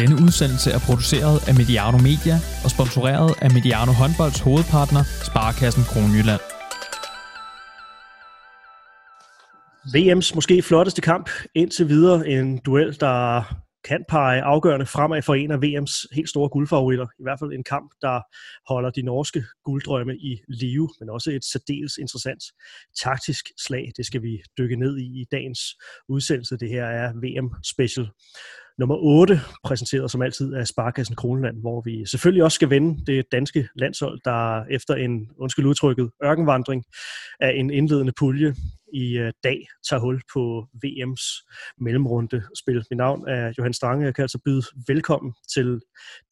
[0.00, 6.44] Denne udsendelse er produceret af Mediano Media og sponsoreret af Mediano Håndbolds hovedpartner, Sparkassen Kronjylland.
[9.94, 12.28] VM's måske flotteste kamp indtil videre.
[12.28, 13.42] En duel, der
[13.88, 17.06] kan pege afgørende fremad for en af VM's helt store guldfavoritter.
[17.20, 18.20] I hvert fald en kamp, der
[18.72, 22.42] holder de norske gulddrømme i live, men også et særdeles interessant
[23.02, 23.92] taktisk slag.
[23.96, 25.60] Det skal vi dykke ned i i dagens
[26.08, 26.56] udsendelse.
[26.56, 28.06] Det her er VM Special
[28.78, 33.24] nummer 8, præsenteret som altid af Sparkassen Kroneland, hvor vi selvfølgelig også skal vende det
[33.32, 36.84] danske landshold, der efter en, undskyld udtrykket, ørkenvandring
[37.40, 38.54] af en indledende pulje
[38.92, 42.84] i øh, dag tager hul på VM's mellemrunde spil.
[42.90, 44.04] Mit navn er Johan Strange.
[44.04, 45.80] Jeg kan altså byde velkommen til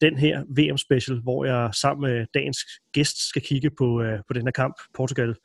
[0.01, 2.57] den her VM-special, hvor jeg sammen med dagens
[2.93, 5.35] gæst skal kigge på, øh, på den her kamp, Portugal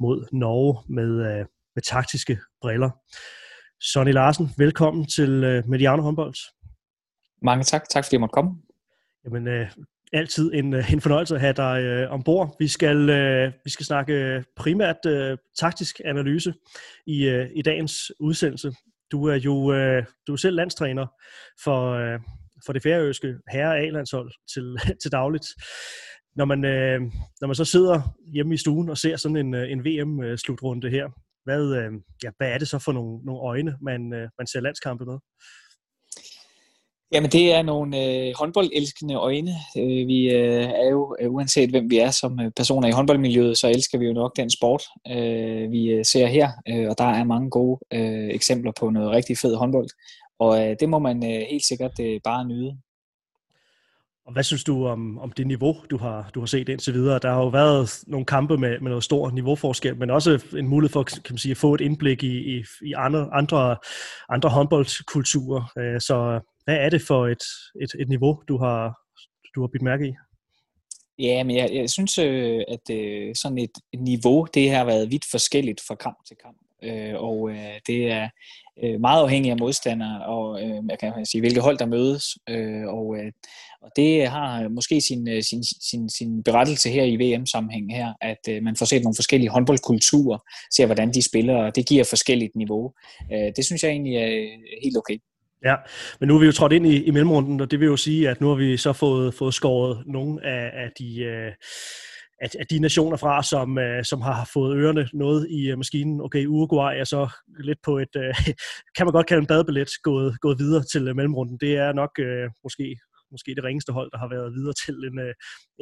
[0.00, 2.90] mod Norge med, øh, med taktiske briller.
[3.80, 6.34] Sonny Larsen, velkommen til uh, Mediano Håndbold.
[7.42, 7.88] Mange tak.
[7.88, 8.50] Tak fordi jeg måtte komme.
[9.24, 9.68] Jamen, uh,
[10.12, 12.56] altid en, en fornøjelse at have dig uh, ombord.
[12.58, 16.54] Vi skal, uh, vi skal snakke primært uh, taktisk analyse
[17.06, 18.72] i, uh, i dagens udsendelse.
[19.12, 21.06] Du er jo uh, du er selv landstræner
[21.64, 22.20] for, uh,
[22.66, 25.46] for det færøske herre A-landshold til, til dagligt.
[26.36, 28.00] Når man, uh, når man så sidder
[28.32, 31.08] hjemme i stuen og ser sådan en, en VM-slutrunde her,
[31.48, 31.92] hvad, øh,
[32.24, 35.18] ja, hvad er det så for nogle, nogle øjne, man, øh, man ser landskampe med?
[37.12, 39.50] Jamen det er nogle øh, håndboldelskende øjne.
[39.78, 43.58] Øh, vi øh, er jo, øh, uanset hvem vi er som øh, personer i håndboldmiljøet,
[43.58, 46.48] så elsker vi jo nok den sport, øh, vi øh, ser her.
[46.68, 49.88] Øh, og der er mange gode øh, eksempler på noget rigtig fed håndbold.
[50.38, 52.78] Og øh, det må man øh, helt sikkert øh, bare nyde.
[54.28, 57.18] Og hvad synes du om, om det niveau, du har, du har set indtil videre?
[57.18, 60.92] Der har jo været nogle kampe med, med noget stor niveauforskel, men også en mulighed
[60.92, 63.76] for kan man sige, at få et indblik i, i, i andre, andre,
[64.28, 65.72] andre håndboldkulturer.
[65.78, 67.42] Øh, så hvad er det for et,
[67.82, 68.98] et, et niveau, du har,
[69.54, 70.12] du har bidt mærke i?
[71.18, 75.24] Ja, men jeg, jeg synes, øh, at øh, sådan et niveau, det har været vidt
[75.30, 76.58] forskelligt fra kamp til kamp.
[76.82, 78.28] Øh, Og øh, det er
[78.84, 82.24] øh, meget afhængigt af modstandere, og øh, jeg kan sige, hvilke hold der mødes.
[82.88, 83.16] Og
[83.82, 88.62] og det har måske sin, sin, sin, sin berettelse her i VM-sammenhæng her, at øh,
[88.62, 90.38] man får set nogle forskellige håndboldkulturer,
[90.72, 92.92] ser hvordan de spiller, og det giver forskelligt niveau.
[93.32, 94.28] Øh, det synes jeg egentlig er
[94.82, 95.18] helt okay.
[95.64, 95.74] Ja,
[96.20, 98.28] men nu er vi jo trådt ind i, i mellemrunden, og det vil jo sige,
[98.28, 101.20] at nu har vi så fået, fået skåret nogle af, af de...
[101.20, 101.52] Øh,
[102.40, 106.20] at, at de nationer fra, som, øh, som har fået ørerne noget i øh, maskinen.
[106.20, 107.28] Okay, Uruguay er så
[107.60, 108.34] lidt på et, øh,
[108.96, 111.58] kan man godt kalde en badebillet, gået, gået videre til øh, mellemrunden.
[111.60, 112.96] Det er nok øh, måske
[113.32, 115.34] måske det ringeste hold, der har været videre til en, øh,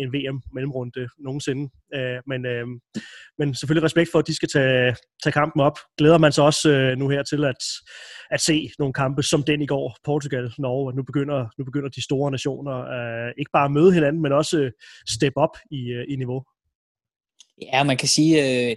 [0.03, 1.65] en VM-mellemrunde nogensinde.
[1.95, 2.67] Øh, men, øh,
[3.39, 5.79] men selvfølgelig respekt for, at de skal tage, tage kampen op.
[5.99, 7.63] Glæder man sig også øh, nu her til at,
[8.31, 12.05] at se nogle kampe som den i går, Portugal, Norge, nu begynder, nu begynder de
[12.05, 14.73] store nationer øh, ikke bare at møde hinanden, men også øh,
[15.09, 16.41] step op i, øh, i niveau.
[17.63, 18.77] Ja, man kan sige, øh,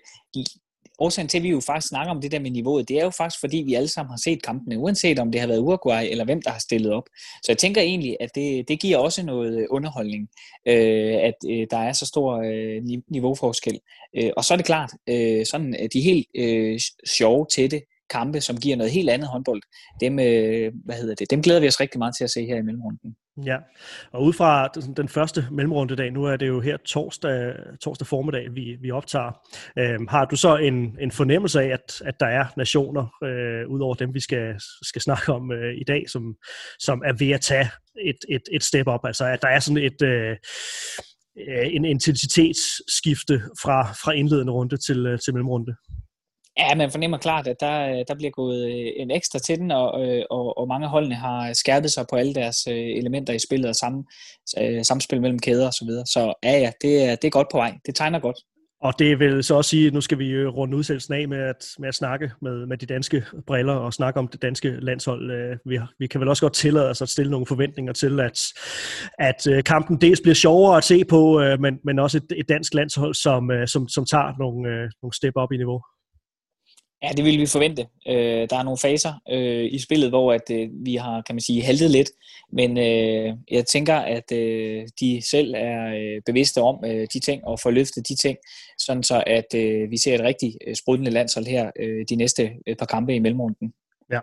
[1.00, 3.10] årsagen til, at vi jo faktisk snakker om det der med niveauet, det er jo
[3.10, 6.26] faktisk, fordi vi alle sammen har set kampene, uanset om det har været Uruguay eller
[6.26, 7.04] hvem, der har stillet op.
[7.44, 10.30] Så jeg tænker egentlig, at det, det giver også noget øh, underholdning,
[10.68, 13.80] øh, at øh, der er så stor øh, niveauforskel.
[14.18, 18.58] Øh, og så er det klart, øh, sådan de helt øh, sjove, tætte kampe, som
[18.58, 19.62] giver noget helt andet håndbold,
[20.02, 22.58] dem, øh, hvad hedder det, dem glæder vi os rigtig meget til at se her
[22.58, 23.16] i mellemrunden.
[23.46, 23.58] Ja,
[24.12, 24.68] og ud fra
[24.98, 29.32] den første mellemrundedag, nu er det jo her torsdag, torsdag formiddag, vi, vi optager.
[29.78, 33.80] Øhm, har du så en, en fornemmelse af, at, at der er nationer, øh, ud
[33.80, 36.36] over dem, vi skal, skal snakke om øh, i dag, som,
[36.80, 37.70] som er ved at tage
[38.06, 39.06] et, et, et step op?
[39.06, 40.02] Altså, at der er sådan et...
[40.02, 40.36] Øh, øh
[41.48, 45.76] en intensitetsskifte fra, fra indledende runde til, øh, til mellemrunde?
[46.60, 49.72] Ja, man fornemmer klart, at der, øh, der bliver gået øh, en ekstra til den,
[49.72, 53.70] og, øh, og, og mange holdene har skærpet sig på alle deres elementer i spillet
[53.70, 54.04] og samme,
[54.84, 55.72] samspil mellem kæder osv.
[55.72, 56.06] Så, videre.
[56.06, 57.78] så ja, ja, det er, det er godt på vej.
[57.86, 58.38] Det tegner godt.
[58.82, 61.66] Og det vil så også sige, at nu skal vi runde udsendelsen af med at,
[61.80, 65.58] med at snakke med, med de danske briller og snakke om det danske landshold.
[65.66, 68.40] Vi, vi kan vel også godt tillade os at stille nogle forventninger til, at,
[69.20, 73.14] at kampen dels bliver sjovere at se på, men, men også et, et dansk landshold,
[73.14, 75.82] som, som, som tager nogle, nogle step op i niveau.
[77.04, 77.88] Ja, det ville vi forvente.
[78.08, 81.42] Øh, der er nogle faser øh, i spillet, hvor at øh, vi har, kan man
[81.42, 82.12] sige, haltet lidt.
[82.52, 87.46] Men øh, jeg tænker, at øh, de selv er øh, bevidste om øh, de ting
[87.46, 88.38] og får løftet de ting,
[88.78, 92.52] sådan så at øh, vi ser et rigtig øh, sprudlende landshold her øh, de næste
[92.68, 93.74] øh, par kampe i mellemrunden.
[94.12, 94.20] Ja.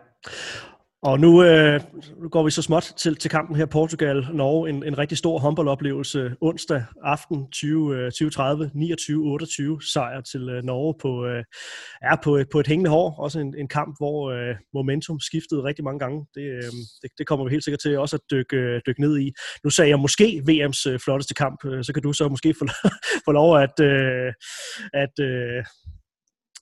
[1.06, 1.80] Og nu, øh,
[2.22, 4.68] nu går vi så småt til, til kampen her Portugal-Norge.
[4.68, 11.26] En, en rigtig stor håndboldoplevelse onsdag aften 20, 2030, 29-28 sejr til øh, Norge på,
[11.26, 11.44] øh,
[12.02, 13.14] er på, på et hængende hår.
[13.18, 16.26] Også en, en kamp, hvor øh, momentum skiftede rigtig mange gange.
[16.34, 16.72] Det, øh,
[17.02, 19.32] det, det kommer vi helt sikkert til også at dykke, øh, dykke ned i.
[19.64, 22.66] Nu sagde jeg måske VM's øh, flotteste kamp, øh, så kan du så måske få,
[23.26, 24.32] få lov at, øh,
[24.94, 25.64] at øh,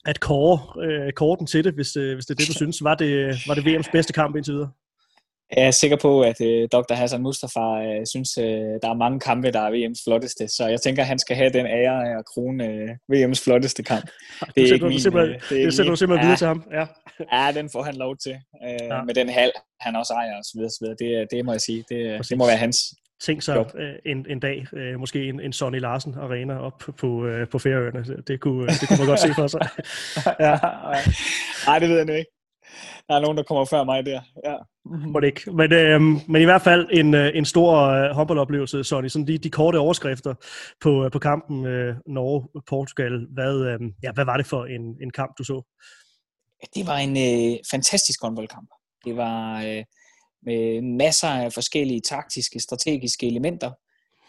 [0.06, 2.84] at kåre, øh, kåre den til det, hvis, øh, hvis det er det, du synes.
[2.84, 4.70] Var det, var det VM's bedste kamp indtil videre?
[5.56, 6.94] Jeg er sikker på, at øh, Dr.
[6.94, 10.80] Hassan Mustafa øh, synes, øh, der er mange kampe, der er VM's flotteste, så jeg
[10.80, 14.04] tænker, han skal have den ære af at krone øh, VM's flotteste kamp.
[14.40, 16.64] Det, det sætter du simpelthen, øh, det, det sætter du simpelthen ja, videre til ham.
[16.72, 16.86] Ja.
[17.32, 19.02] ja, den får han lov til, øh, ja.
[19.02, 20.60] med den hal, han også ejer osv.
[20.60, 20.86] osv.
[20.98, 22.78] Det, det må jeg sige, det, det må være hans
[23.20, 26.82] Tænk sig op øh, en, en dag, øh, måske en, en Sonny Larsen Arena op
[26.98, 28.22] på, øh, på Færøerne.
[28.26, 29.68] Det kunne, det kunne man godt se for sig.
[30.46, 30.58] ja.
[31.66, 32.30] Nej, det ved jeg ikke.
[33.08, 34.20] Der er nogen, der kommer før mig der.
[34.44, 34.56] Ja.
[34.84, 35.52] Må det ikke.
[35.52, 39.08] Men, øh, men i hvert fald en, en stor øh, håndboldoplevelse, Sonny.
[39.08, 40.34] Sådan de, de korte overskrifter
[40.80, 43.26] på, på kampen øh, Norge-Portugal.
[43.34, 45.62] Hvad, øh, ja, hvad var det for en, en kamp, du så?
[46.74, 48.68] Det var en øh, fantastisk håndboldkamp.
[49.04, 49.62] Det var...
[49.62, 49.84] Øh,
[50.44, 53.70] med masser af forskellige taktiske, strategiske elementer.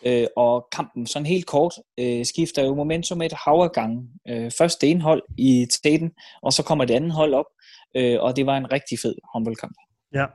[0.06, 4.10] Øh, og kampen, sådan helt kort, øh, skifter jo momentum et hav af gange.
[4.30, 6.12] Øh, først det ene hold i tæten,
[6.44, 7.46] og så kommer det andet hold op,
[7.96, 9.76] øh, og det var en rigtig fed håndboldkamp.
[10.14, 10.26] Ja,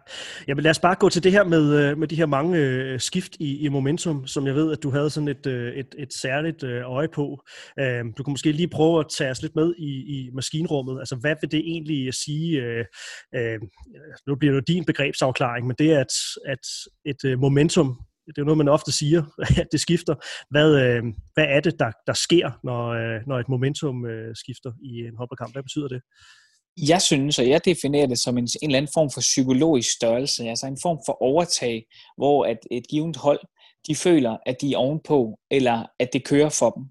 [0.49, 3.01] Jamen, lad os bare gå til det her med, øh, med de her mange øh,
[3.01, 6.13] skift i, i momentum, som jeg ved, at du havde sådan et, øh, et, et
[6.13, 7.45] særligt øh, øje på.
[7.79, 10.99] Øh, du kan måske lige prøve at tage os lidt med i, i maskinrummet.
[10.99, 12.63] Altså, hvad vil det egentlig øh, sige?
[12.63, 12.85] Øh,
[13.35, 13.59] øh,
[14.27, 16.13] nu bliver det jo din begrebsafklaring, men det er, at,
[16.47, 16.67] at
[17.05, 19.23] et øh, momentum, det er jo noget, man ofte siger,
[19.63, 20.15] at det skifter.
[20.51, 21.03] Hvad, øh,
[21.35, 25.17] hvad er det, der, der sker, når, øh, når et momentum øh, skifter i en
[25.19, 25.55] håndboldkamp?
[25.55, 26.01] Hvad betyder det?
[26.89, 30.45] Jeg synes, og jeg definerer det som en, en eller anden form for psykologisk størrelse,
[30.45, 31.85] altså en form for overtag,
[32.17, 33.41] hvor at et givet hold,
[33.89, 36.85] de føler, at de er ovenpå, eller at det kører for dem.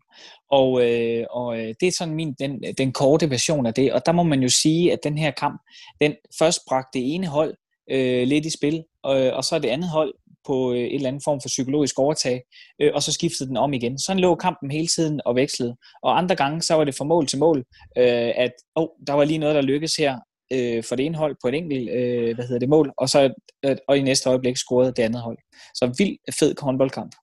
[0.51, 3.93] Og, øh, og øh, det er sådan min, den, den korte version af det.
[3.93, 5.61] Og der må man jo sige, at den her kamp,
[6.01, 7.55] den først bragte det ene hold
[7.91, 10.13] øh, lidt i spil, og, og så det andet hold
[10.47, 12.41] på øh, en eller anden form for psykologisk overtag,
[12.81, 13.99] øh, og så skiftede den om igen.
[13.99, 15.75] Sådan lå kampen hele tiden og vekslede.
[16.03, 17.57] Og andre gange, så var det fra mål til mål,
[17.97, 20.19] øh, at oh, der var lige noget, der lykkedes her
[20.53, 23.33] øh, for det ene hold på et enkelt øh, hvad hedder det, mål, og, så,
[23.65, 25.37] øh, og i næste øjeblik scorede det andet hold.
[25.75, 27.15] Så vild fed håndboldkamp.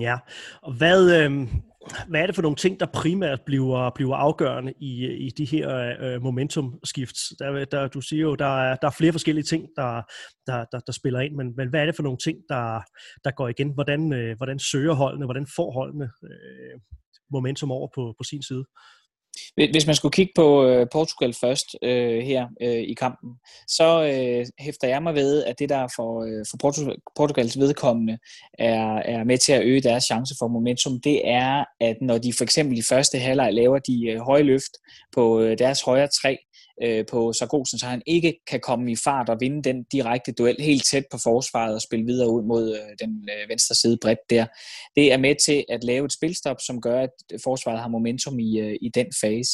[0.00, 0.16] Ja,
[0.62, 1.48] og hvad, øh,
[2.08, 5.96] hvad er det for nogle ting, der primært bliver, bliver afgørende i, i de her
[6.00, 7.32] øh, momentumskifts?
[7.38, 10.02] Der, der, du siger jo, der er, der er flere forskellige ting, der,
[10.46, 12.80] der, der, der spiller ind, men, men hvad er det for nogle ting, der,
[13.24, 13.74] der går igen?
[13.74, 16.80] Hvordan, øh, hvordan søger holdene, hvordan får holdene øh,
[17.32, 18.64] momentum over på, på sin side?
[19.54, 23.30] Hvis man skulle kigge på øh, Portugal først øh, her øh, i kampen,
[23.68, 28.18] så øh, hæfter jeg mig ved, at det der for, øh, for Portugal, Portugals vedkommende
[28.58, 32.32] er, er med til at øge deres chance for momentum, det er, at når de
[32.32, 34.72] for eksempel i første halvleg laver de øh, høje løft
[35.14, 36.36] på øh, deres højre træ,
[36.82, 40.56] øh, på Sargosen, så han ikke kan komme i fart og vinde den direkte duel
[40.58, 44.30] helt tæt på forsvaret og spille videre ud mod øh, den øh, venstre side bredt
[44.30, 44.46] der.
[44.96, 47.10] Det er med til at lave et spilstop, som gør, at
[47.44, 49.52] forsvaret har momentum i, øh, i den fase.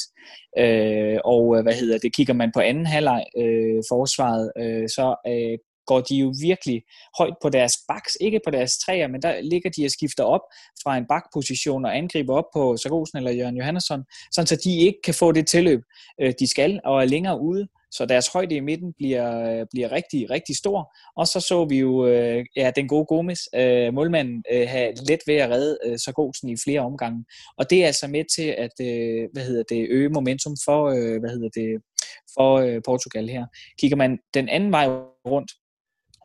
[0.59, 5.17] Øh, og øh, hvad hedder det, kigger man på anden halvleg øh, forsvaret, øh, så
[5.29, 6.83] øh, går de jo virkelig
[7.19, 10.41] højt på deres baks, ikke på deres træer, men der ligger de og skifter op
[10.83, 14.99] fra en bakposition og angriber op på Sargosen eller Jørgen Johannesson, sådan så de ikke
[15.05, 15.81] kan få det tilløb,
[16.21, 19.93] øh, de skal, og er længere ude, så deres højde i midten bliver, øh, bliver
[19.93, 20.97] rigtig, rigtig stor.
[21.17, 25.21] Og så så vi jo øh, ja, den gode Gomes, øh, målmanden, øh, have let
[25.27, 27.25] ved at redde øh, Sargosen i flere omgange.
[27.59, 31.21] Og det er altså med til at øh, hvad hedder det, øge momentum for, øh,
[31.21, 31.83] hvad hedder det,
[32.35, 33.47] for øh, Portugal her.
[33.81, 34.87] Kigger man den anden vej
[35.27, 35.53] rundt,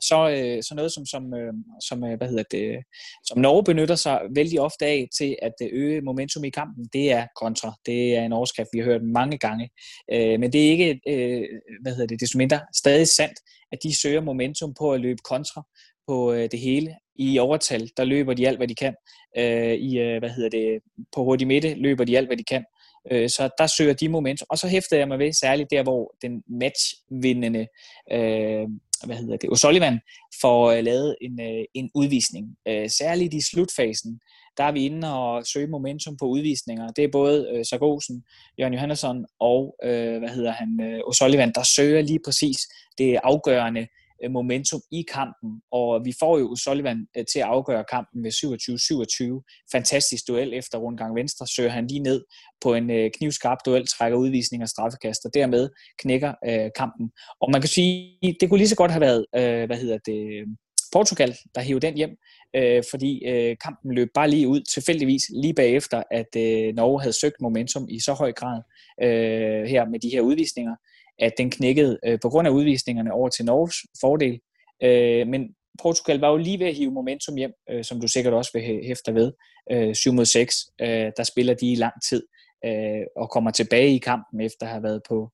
[0.01, 1.53] så, øh, så noget som, som, øh,
[1.87, 2.83] som, øh, hvad hedder det,
[3.25, 7.11] som Norge benytter sig vældig ofte af til at øh, øge momentum i kampen, det
[7.11, 7.73] er kontra.
[7.85, 9.69] Det er en overskrift, vi har hørt mange gange.
[10.11, 11.47] Øh, men det er ikke, øh,
[11.81, 13.39] hvad hedder det, desto mindre stadig sandt,
[13.71, 15.63] at de søger momentum på at løbe kontra
[16.07, 16.95] på øh, det hele.
[17.15, 18.95] I overtal, der løber de alt, hvad de kan.
[19.37, 20.79] Øh, I, øh, hvad hedder det,
[21.15, 22.65] på hurtig midte løber de alt, hvad de kan.
[23.11, 24.45] Øh, så der søger de momentum.
[24.49, 27.67] Og så hæfter jeg mig ved særligt der, hvor den matchvindende
[28.11, 28.67] øh,
[29.05, 29.97] hvad hedder det, O'Sullivan
[30.41, 32.55] får øh, lavet en, øh, en udvisning.
[32.67, 34.19] Øh, særligt i slutfasen,
[34.57, 36.91] der er vi inde og søge momentum på udvisninger.
[36.91, 38.23] Det er både øh, Sargosen,
[38.59, 42.57] Jørgen Johannesson og, øh, hvad hedder han, øh, O'Sullivan, der søger lige præcis
[42.97, 43.87] det afgørende
[44.23, 48.31] Øh, momentum i kampen, og vi får jo Sullivan øh, til at afgøre kampen med
[48.31, 49.65] 27-27.
[49.71, 52.23] Fantastisk duel efter rundgang venstre, søger han lige ned
[52.61, 57.11] på en øh, knivskarp duel, trækker udvisning og straffekast, og dermed knækker øh, kampen.
[57.41, 60.45] Og man kan sige, det kunne lige så godt have været, øh, hvad hedder det,
[60.91, 62.09] Portugal, der hævde den hjem,
[62.55, 67.13] øh, fordi øh, kampen løb bare lige ud tilfældigvis lige bagefter, at øh, Norge havde
[67.13, 68.61] søgt momentum i så høj grad
[69.03, 70.75] øh, her med de her udvisninger,
[71.21, 74.39] at den knækkede øh, på grund af udvisningerne over til Norges fordel.
[74.83, 78.33] Øh, men Portugal var jo lige ved at hive momentum hjem, øh, som du sikkert
[78.33, 79.31] også vil hæfte ved.
[79.71, 82.23] Øh, 7 mod 6, øh, der spiller de i lang tid
[82.65, 85.31] øh, og kommer tilbage i kampen efter at have været på,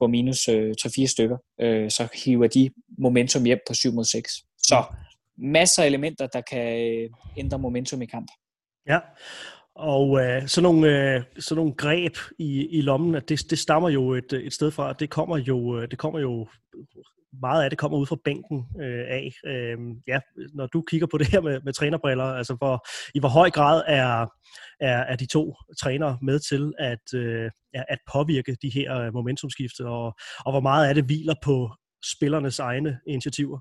[0.00, 1.36] på minus øh, 3-4 stykker.
[1.60, 4.32] Øh, så hiver de momentum hjem på 7 mod 6.
[4.58, 4.84] Så
[5.38, 8.28] masser af elementer, der kan øh, ændre momentum i kamp.
[8.86, 8.98] Ja,
[9.74, 14.12] og øh, sådan, nogle, øh, sådan nogle greb i, i lommen, det, det stammer jo
[14.12, 16.48] et, et sted fra, det kommer jo, øh, det kommer jo
[17.40, 19.32] meget af det kommer ud fra bænken øh, af.
[19.46, 20.20] Øh, ja,
[20.54, 23.82] når du kigger på det her med, med trænerbriller, altså hvor, i hvor høj grad
[23.86, 24.26] er,
[24.80, 29.86] er, er de to trænere med til at, øh, at påvirke de her øh, momentumskifte,
[29.86, 30.14] og,
[30.46, 31.70] og hvor meget af det hviler på
[32.04, 33.58] spillernes egne initiativer?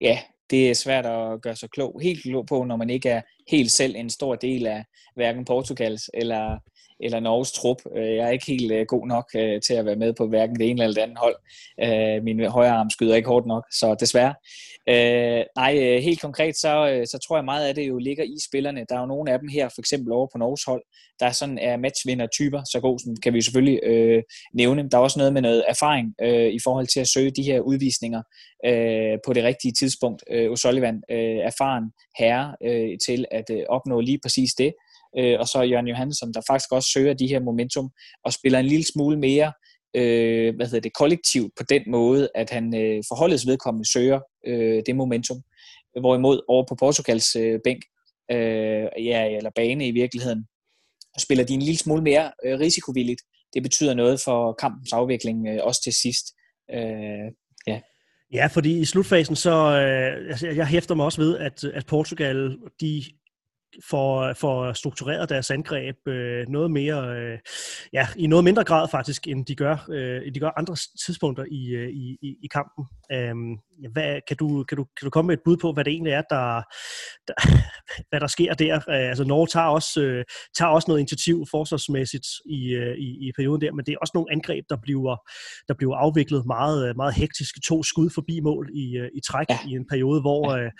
[0.00, 0.18] Ja,
[0.52, 3.70] det er svært at gøre sig klog, helt klog på, når man ikke er helt
[3.70, 6.58] selv en stor del af hverken Portugals eller,
[7.00, 7.76] eller Norges trup.
[7.96, 10.56] Øh, jeg er ikke helt øh, god nok øh, til at være med på hverken
[10.56, 11.36] det ene eller det andet hold.
[12.22, 14.34] Min højre arm skyder ikke hårdt nok, så desværre.
[15.56, 18.86] Nej, helt konkret, så, så tror jeg meget af det jo ligger i spillerne.
[18.88, 20.82] Der er jo nogle af dem her, for eksempel over på Norges hold,
[21.20, 24.22] der sådan er matchvinder-typer, så god som kan vi selvfølgelig øh,
[24.54, 24.88] nævne.
[24.88, 27.60] Der er også noget med noget erfaring øh, i forhold til at søge de her
[27.60, 28.22] udvisninger
[28.66, 30.24] øh, på det rigtige tidspunkt.
[30.30, 31.84] Øh, O'Sullivan, øh, erfaren
[32.18, 34.72] herre øh, til at øh, opnå lige præcis det
[35.18, 37.90] øh, og så Jørgen Johansson, der faktisk også søger de her momentum
[38.24, 39.52] og spiller en lille smule mere
[39.96, 44.82] øh, hvad hedder det, kollektivt på den måde, at han øh, forholdets vedkommende søger øh,
[44.86, 45.42] det momentum.
[46.00, 47.82] Hvorimod over på Portugals øh, bænk,
[48.30, 50.46] øh, ja, eller bane i virkeligheden,
[51.18, 53.22] spiller de en lille smule mere øh, risikovilligt.
[53.54, 56.26] Det betyder noget for kampens afvikling øh, også til sidst.
[56.74, 57.32] Øh,
[57.66, 57.80] ja.
[58.32, 62.58] Ja, fordi i slutfasen, så øh, altså, jeg hæfter mig også ved, at, at Portugal,
[62.80, 63.02] de
[63.90, 67.38] får, får struktureret deres angreb øh, noget mere, øh,
[67.92, 70.76] ja, i noget mindre grad faktisk, end de gør, øh, de gør andre
[71.06, 72.84] tidspunkter i, øh, i, i, kampen.
[73.12, 73.56] Øhm,
[73.92, 76.12] hvad, kan, du, kan, du, kan du komme med et bud på, hvad det egentlig
[76.12, 76.62] er, der,
[77.28, 77.34] der
[78.10, 78.74] hvad der sker der?
[78.76, 80.24] Øh, altså Norge tager også, øh,
[80.58, 84.12] tager også noget initiativ forsvarsmæssigt i, øh, i, i perioden der, men det er også
[84.14, 85.16] nogle angreb, der bliver,
[85.68, 87.54] der bliver afviklet meget, meget hektisk.
[87.64, 89.58] To skud forbi mål i, øh, i træk ja.
[89.68, 90.52] i en periode, hvor...
[90.52, 90.70] Øh,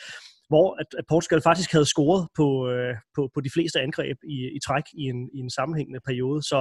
[0.52, 4.36] hvor at, at Portugal faktisk havde scoret på, øh, på, på de fleste angreb i,
[4.56, 6.42] i træk i en, i en sammenhængende periode.
[6.42, 6.60] Så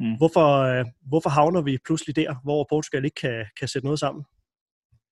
[0.00, 0.16] mm.
[0.20, 4.22] hvorfor, øh, hvorfor havner vi pludselig der, hvor Portugal ikke kan, kan sætte noget sammen?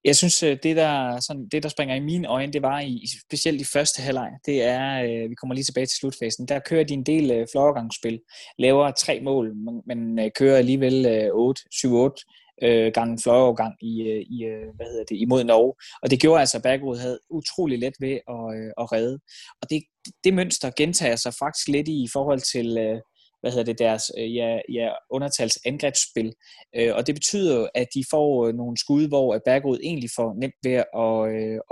[0.04, 3.06] Jeg synes, øh, det der, sådan, det der springer i mine øjne, det var i,
[3.26, 6.84] specielt i første halvleg, det er, øh, vi kommer lige tilbage til slutfasen, der kører
[6.84, 8.20] de en del øh, fløjergangsspil,
[8.58, 14.02] laver tre mål, men, men øh, kører alligevel øh, 8, 7-8 øh, gange fløjeovergang i,
[14.02, 15.74] øh, i, øh, hvad hedder det, imod Norge.
[16.02, 19.18] Og det gjorde altså, at Bergerud havde utrolig let ved at, øh, at redde.
[19.62, 19.82] Og det,
[20.24, 23.00] det mønster gentager sig faktisk lidt i, i forhold til, øh,
[23.40, 26.32] hvad hedder det, deres øh, ja, ja, undertals angrebsspil.
[26.76, 30.34] Øh, og det betyder jo, at de får øh, nogle skud, hvor Bergerud egentlig får
[30.40, 31.18] nemt ved at,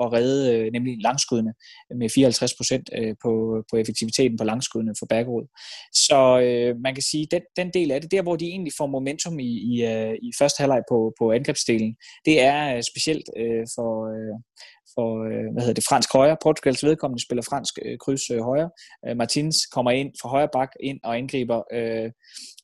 [0.02, 1.54] at redde nemlig langskuddene
[2.00, 2.08] med
[3.14, 5.46] 54% på, på effektiviteten på langskuddene for Bergerud.
[6.06, 6.18] Så
[6.84, 9.52] man kan sige, den, den del af det, der hvor de egentlig får momentum i,
[9.72, 9.74] i,
[10.22, 13.28] i første halvleg på, på angrebsdelen, det er specielt
[13.74, 13.92] for,
[14.96, 16.36] for øh, hvad hedder det, fransk højre.
[16.42, 18.70] Portugals vedkommende spiller fransk øh, kryds øh, højre.
[19.06, 22.10] Øh, Martins kommer ind fra højre bak ind og angriber øh,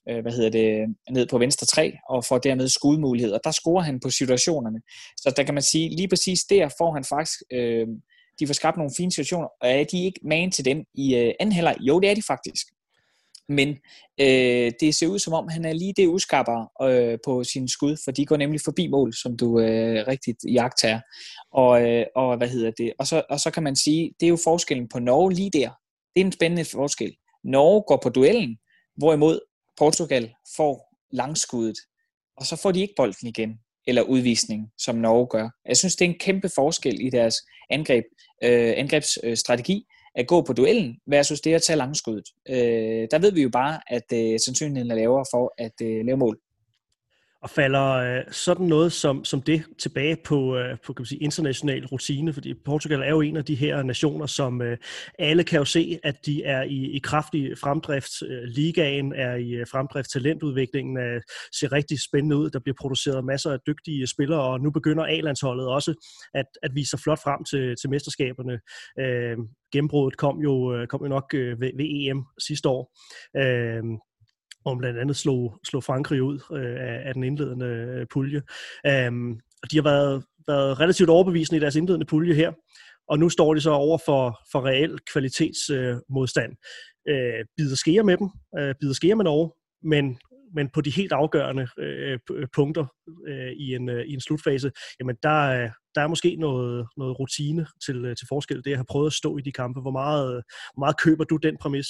[0.08, 3.38] øh, hvad hedder det, ned på venstre 3 og får dermed skudmuligheder.
[3.38, 4.80] Der scorer han på situationerne.
[5.16, 7.86] Så der kan man sige, lige præcis der får han faktisk øh,
[8.40, 11.32] de får skabt nogle fine situationer, og er de ikke man til dem i øh,
[11.40, 11.76] anden halvleg?
[11.80, 12.66] Jo, det er de faktisk.
[13.52, 13.68] Men
[14.20, 17.96] øh, det ser ud som om, han er lige det uskarpere øh, på sin skud,
[18.04, 21.00] for de går nemlig forbi mål, som du øh, rigtigt jagter.
[21.52, 22.92] Og, øh, og hvad hedder det?
[22.98, 25.70] Og så, og så kan man sige, det er jo forskellen på Norge lige der.
[26.14, 27.16] Det er en spændende forskel.
[27.44, 28.56] Norge går på duellen,
[28.96, 29.40] hvorimod
[29.78, 31.76] Portugal får langskuddet,
[32.36, 35.48] og så får de ikke bolden igen, eller udvisning, som Norge gør.
[35.68, 37.36] Jeg synes, det er en kæmpe forskel i deres
[37.70, 38.04] angreb,
[38.44, 42.28] øh, angrebsstrategi, at gå på duellen versus det at tage langskuddet.
[42.48, 46.16] Øh, der ved vi jo bare, at øh, sandsynligheden er lavere for at øh, lave
[46.16, 46.38] mål.
[47.42, 51.22] Og falder øh, sådan noget som, som det tilbage på, øh, på kan man sige,
[51.22, 54.76] international rutine, fordi Portugal er jo en af de her nationer, som øh,
[55.18, 58.22] alle kan jo se, at de er i, i kraftig fremdrift.
[58.22, 61.20] Øh, ligaen er i øh, fremdrift, talentudviklingen øh,
[61.60, 62.50] ser rigtig spændende ud.
[62.50, 65.94] Der bliver produceret masser af dygtige spillere, og nu begynder A-landsholdet også
[66.34, 68.60] at, at vise sig flot frem til, til mesterskaberne.
[68.98, 69.36] Øh,
[69.72, 72.92] gennembruddet kom jo, øh, kom jo nok øh, ved, ved EM sidste år.
[73.36, 73.82] Øh,
[74.64, 78.42] og blandt andet slog, slog Frankrig ud øh, af, af den indledende øh, pulje.
[79.08, 82.52] Um, og de har været, været relativt overbevisende i deres indledende pulje her,
[83.08, 86.52] og nu står de så over for, for reel kvalitetsmodstand.
[87.08, 88.28] Øh, øh, bider skære med dem,
[88.58, 89.50] øh, bider skære med Norge,
[89.82, 90.18] men,
[90.54, 92.18] men på de helt afgørende øh,
[92.54, 92.86] punkter
[93.28, 97.18] øh, i, en, øh, i en slutfase, jamen der, øh, der er måske noget, noget
[97.20, 99.80] rutine til, øh, til forskel, det jeg har prøvet at stå i de kampe.
[99.80, 100.42] Hvor meget,
[100.74, 101.88] hvor meget køber du den præmis?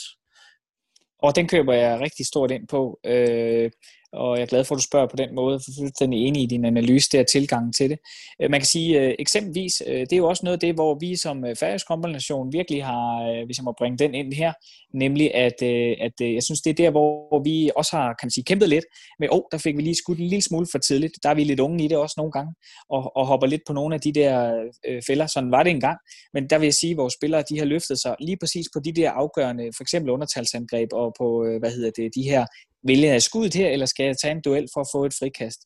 [1.23, 3.01] Og den køber jeg rigtig stort ind på.
[3.07, 3.71] Øh,
[4.13, 6.27] og jeg er glad for, at du spørger på den måde, for jeg er fuldstændig
[6.27, 7.99] enig i din analyse der tilgangen til det.
[8.43, 10.99] Øh, man kan sige, øh, eksempelvis, øh, det er jo også noget af det, hvor
[11.01, 14.53] vi som færøsk kombination virkelig har, hvis jeg må bringe den ind her,
[14.95, 15.63] nemlig at,
[16.07, 18.85] at jeg synes, det er der, hvor vi også har kan man sige, kæmpet lidt
[19.19, 21.13] med, åh, oh, der fik vi lige skudt en lille smule for tidligt.
[21.23, 22.55] Der er vi lidt unge i det også nogle gange,
[22.91, 24.33] og, og hopper lidt på nogle af de der
[25.07, 25.27] fælder.
[25.27, 25.99] Sådan var det engang.
[26.35, 28.81] Men der vil jeg sige, at vores spillere, de har løftet sig lige præcis på
[28.81, 31.27] de der afgørende, for eksempel undertalsangreb og på,
[31.61, 32.47] hvad hedder det, de her
[32.87, 35.61] vælge jeg skuddet her, eller skal jeg tage en duel for at få et frikast?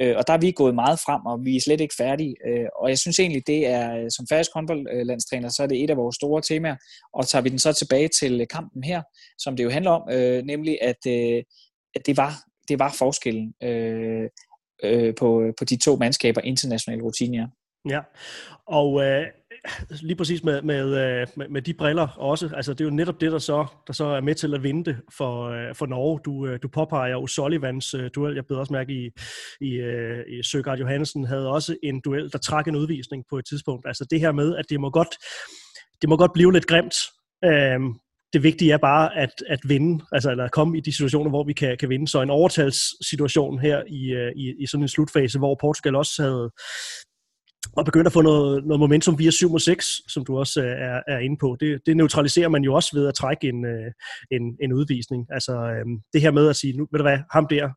[0.00, 2.34] Øh, og der er vi gået meget frem, og vi er slet ikke færdige.
[2.46, 5.90] Øh, og jeg synes egentlig, det er, øh, som færdisk håndboldlandstræner, så er det et
[5.90, 6.76] af vores store temaer.
[7.14, 9.02] Og tager vi den så tilbage til kampen her,
[9.38, 11.42] som det jo handler om, øh, nemlig at, øh,
[11.94, 12.32] at det, var,
[12.68, 14.28] det var forskellen øh,
[14.82, 17.46] øh, på, på de to mandskaber, internationale rutiner.
[17.88, 18.00] Ja,
[18.66, 19.26] og øh,
[19.90, 23.20] lige præcis med, med, øh, med, med de briller også, altså det er jo netop
[23.20, 26.20] det, der så, der så er med til at vinde det for, øh, for Norge.
[26.24, 29.10] Du, øh, du påpeger O'Sullivans duel, jeg beder også mærke i,
[29.60, 29.70] i,
[30.38, 33.86] i Søgaard Johansen havde også en duel, der trak en udvisning på et tidspunkt.
[33.86, 35.14] Altså det her med, at det må godt,
[36.02, 36.94] det må godt blive lidt grimt,
[37.44, 37.94] øhm,
[38.32, 41.52] det vigtige er bare at, at vinde, altså eller komme i de situationer, hvor vi
[41.52, 42.08] kan, kan vinde.
[42.08, 46.50] Så en overtalssituation her i, i, i sådan en slutfase, hvor Portugal også havde,
[47.76, 50.70] og begynder at få noget, noget momentum via 7 mod 6, som du også øh,
[50.70, 51.56] er, er inde på.
[51.60, 53.92] Det, det neutraliserer man jo også ved at trække en, øh,
[54.30, 55.26] en, en udvisning.
[55.30, 57.70] Altså øh, det her med at sige, nu ved du hvad, ham der,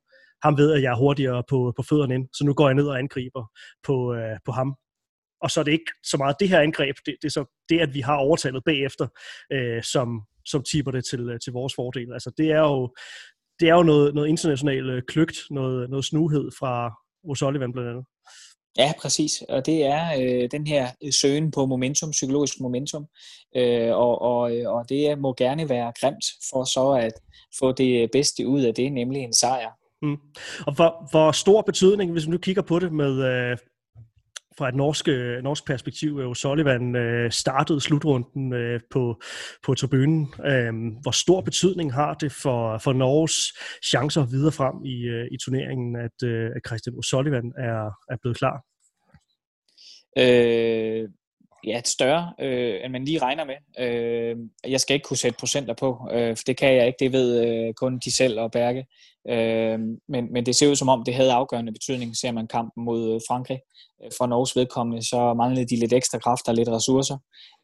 [0.44, 2.88] ham ved, at jeg er hurtigere på, på fødderne ind, så nu går jeg ned
[2.88, 3.44] og angriber
[3.84, 4.16] på,
[4.46, 4.76] på ham.
[5.42, 7.80] Og så er det ikke så meget det her angreb, det, det er så det,
[7.80, 9.08] at vi har overtalet bagefter,
[9.54, 12.14] øh, som, som tipper det til, til vores fordel.
[12.14, 12.96] Altså det er jo,
[13.60, 16.74] det er jo noget, noget international kløgt, noget, noget snuhed fra
[17.30, 18.06] O'Sullivan blandt andet.
[18.78, 19.44] Ja, præcis.
[19.50, 23.06] Og det er øh, den her øh, søgen på momentum, psykologisk momentum.
[23.56, 27.14] Øh, og, og, øh, og det må gerne være grimt for så at
[27.60, 29.72] få det bedste ud af det, nemlig en sejr.
[30.02, 30.18] Mm.
[30.68, 33.58] Og hvor, hvor stor betydning, hvis du kigger på det med, øh,
[34.58, 39.22] fra et norsk, øh, norsk perspektiv, øh, jo Sullivan øh, startede slutrunden øh, på,
[39.66, 40.34] på tribunen.
[40.46, 43.38] Øh, hvor stor betydning har det for, for Norges
[43.90, 48.38] chancer videre frem i, øh, i turneringen, at, øh, at Christian O'Sullivan er, er blevet
[48.38, 48.64] klar?
[50.18, 51.10] Øh,
[51.66, 53.56] ja, et større, øh, end man lige regner med.
[53.80, 54.38] Øh,
[54.68, 56.98] jeg skal ikke kunne sætte procenter på, øh, for det kan jeg ikke.
[57.00, 58.86] Det ved øh, kun de selv og Berge.
[59.30, 62.86] Øh, men, men det ser ud som om, det havde afgørende betydning, ser man kampen
[62.86, 63.60] mod Frankrig.
[64.04, 67.18] Øh, for Norges vedkommende, så manglede de lidt ekstra kræfter og lidt ressourcer,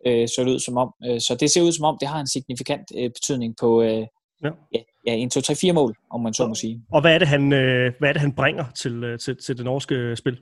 [0.08, 0.94] øh, så det ud som om.
[1.06, 4.06] Øh, så det ser ud som om, det har en signifikant øh, betydning på øh,
[4.44, 4.50] ja.
[4.74, 6.82] Ja, ja, en, to, tre, fire mål, om man så må sige.
[6.92, 9.58] Og hvad er det, han, øh, hvad er det, han bringer til, øh, til, til
[9.58, 10.38] det norske spil?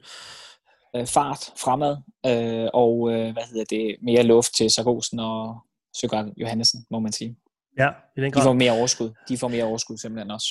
[0.95, 5.57] øh, fart fremad, øh, og øh, hvad hedder det, mere luft til Sargosen og
[6.01, 7.35] Søgaard Johannesen, må man sige.
[7.79, 8.41] Ja, i den grad.
[8.41, 9.11] De får mere overskud.
[9.29, 10.47] De får mere overskud simpelthen også.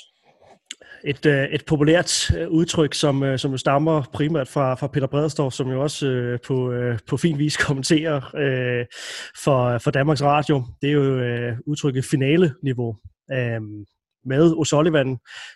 [1.05, 5.07] Et, øh, et populært øh, udtryk, som, øh, som som stammer primært fra, fra Peter
[5.07, 8.87] Bredstorff, som jo også øh, på, øh, på fin vis kommenterer øh,
[9.45, 10.65] for, for Danmarks Radio.
[10.83, 12.97] Det er jo øh, udtrykket finale-niveau.
[13.33, 13.61] Øh,
[14.25, 15.09] med O'Sullivan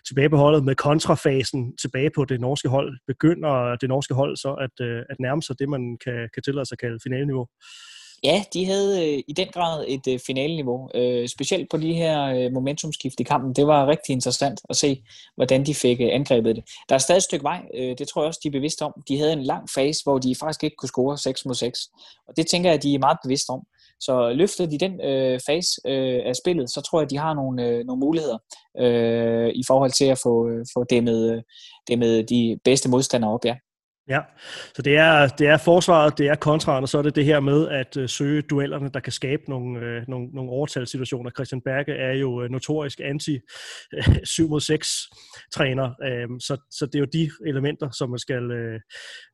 [0.07, 4.53] tilbage på holdet, med kontrafasen tilbage på det norske hold, begynder det norske hold så
[4.53, 7.47] at, øh, at nærme sig det, man kan, kan tillade sig at kalde finaleniveau?
[8.23, 12.23] Ja, de havde øh, i den grad et øh, finaleniveau, øh, specielt på de her
[12.23, 13.53] øh, momentumskift i kampen.
[13.53, 15.03] Det var rigtig interessant at se,
[15.35, 16.63] hvordan de fik øh, angrebet det.
[16.89, 18.93] Der er stadig et stykke vej, øh, det tror jeg også, de er bevidste om.
[19.07, 21.79] De havde en lang fase, hvor de faktisk ikke kunne score 6 mod 6,
[22.27, 23.61] og det tænker jeg, de er meget bevidste om.
[23.99, 27.67] Så løfter de den øh, fase øh, af spillet, så tror jeg, de har nogle,
[27.67, 28.37] øh, nogle muligheder
[28.79, 31.41] øh, i forhold til at få, øh, få dæmmet, øh,
[31.87, 33.55] dæmmet de bedste modstandere op, ja.
[34.07, 34.19] Ja,
[34.75, 37.39] så det er, det er forsvaret, det er kontraen, og så er det det her
[37.39, 41.31] med at øh, søge duellerne, der kan skabe nogle, uh, nogle, nogle overtalssituationer.
[41.31, 43.39] Christian Berge er jo øh, notorisk anti
[43.97, 44.97] uh, 7 mod 6
[45.53, 48.43] træner, uh, så, så det er jo de elementer, som man skal,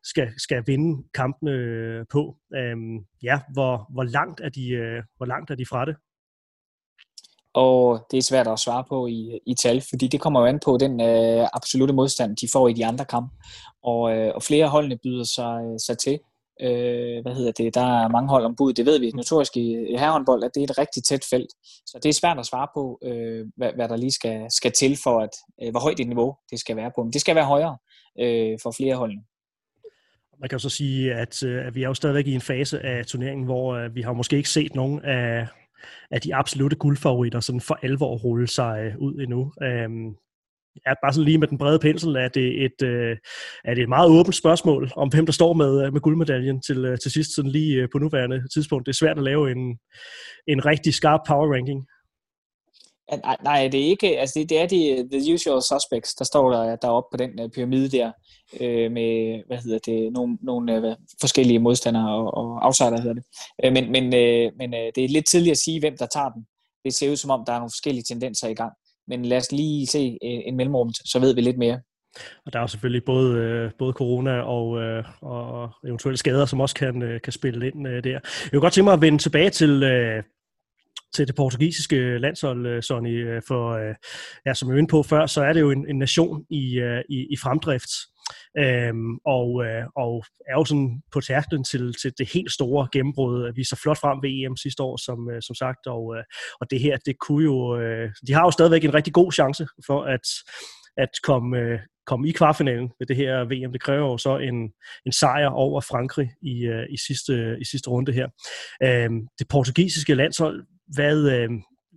[0.03, 2.37] skal, skal vinde kampene på.
[2.57, 5.95] Uh, ja, hvor, hvor, langt er de, hvor langt er de fra det?
[7.53, 10.59] Og det er svært at svare på i, i tal, fordi det kommer jo an
[10.65, 13.35] på den øh, absolute modstand, de får i de andre kampe,
[13.83, 16.19] og, øh, og flere holdene byder sig, øh, sig til.
[16.61, 17.75] Øh, hvad hedder det?
[17.75, 20.77] Der er mange hold ombud, det ved vi notorisk i, herrehåndbold, at det er et
[20.77, 21.51] rigtig tæt felt,
[21.85, 24.97] så det er svært at svare på, øh, hvad, hvad der lige skal, skal til
[25.03, 27.03] for, at øh, hvor højt et niveau det skal være på.
[27.03, 27.77] Men det skal være højere
[28.19, 29.21] øh, for flere holdene.
[30.41, 32.79] Man kan jo så sige, at, øh, at vi er jo stadigvæk i en fase
[32.85, 35.47] af turneringen, hvor øh, vi har måske ikke set nogen af,
[36.11, 39.53] af de absolute guldfavoritter sådan for alvor rulle sig øh, ud endnu.
[39.63, 40.15] Øhm,
[40.85, 43.17] ja, bare sådan lige med den brede pensel, er det et, øh,
[43.63, 46.85] er det et meget åbent spørgsmål om, hvem der står med, øh, med guldmedaljen til,
[46.85, 48.85] øh, til sidst, sådan lige på nuværende tidspunkt.
[48.85, 49.77] Det er svært at lave en,
[50.47, 51.85] en rigtig skarp power ranking.
[53.23, 56.51] Nej, nej, det er ikke, altså det, det er de the usual suspects, der står
[56.51, 58.11] der deroppe på den uh, pyramide der,
[58.61, 63.23] øh, med, hvad hedder det, nogle, nogle uh, forskellige modstandere og, og outsider hedder det.
[63.65, 66.29] Uh, men men, uh, men uh, det er lidt tidligt at sige, hvem der tager
[66.29, 66.45] den.
[66.85, 68.73] Det ser ud som om, der er nogle forskellige tendenser i gang.
[69.07, 71.79] Men lad os lige se uh, en mellemrum, så ved vi lidt mere.
[72.45, 76.61] Og der er jo selvfølgelig både, øh, både corona og, øh, og eventuelle skader, som
[76.61, 78.09] også kan, øh, kan spille ind øh, der.
[78.09, 80.23] Jeg vil godt tænke mig at vende tilbage til, øh,
[81.13, 83.95] til det portugisiske landshold, øh, Sonny, øh, for øh,
[84.45, 86.81] ja, som jeg var inde på før, så er det jo en, en nation i,
[87.09, 87.89] i, i fremdrift,
[88.57, 89.49] øhm, og,
[89.95, 93.53] og er jo sådan på tærklen til, til det helt store gennembrud.
[93.55, 96.15] Vi så flot frem ved EM sidste år, som, som sagt, og,
[96.61, 97.81] og det her, det kunne jo,
[98.27, 100.27] de har jo stadigvæk en rigtig god chance for at,
[100.97, 103.71] at komme, komme i kvartfinalen ved det her VM.
[103.71, 104.71] Det kræver jo så en,
[105.05, 106.55] en sejr over Frankrig i,
[106.89, 108.27] i, sidste, i sidste runde her.
[108.83, 111.49] Øhm, det portugisiske landshold hvad, øh,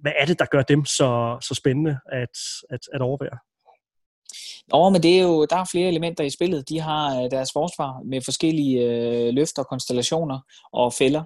[0.02, 2.37] hvad er det, der gør dem så, så spændende at,
[2.70, 3.38] at, at overvære?
[4.72, 6.68] Nå, men det er jo, der er flere elementer i spillet.
[6.68, 10.38] De har øh, deres forsvar med forskellige øh, løfter, konstellationer
[10.72, 11.22] og fælder.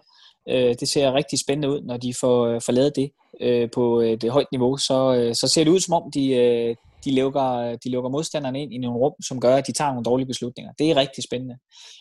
[0.48, 4.00] Øh, det ser rigtig spændende ud, når de får, øh, får lavet det øh, på
[4.00, 4.76] et højt niveau.
[4.76, 8.62] Så, øh, så ser det ud som om, de, øh, de lukker, de lukker modstanderne
[8.62, 10.72] ind i nogle rum, som gør, at de tager nogle dårlige beslutninger.
[10.78, 11.56] Det er rigtig spændende.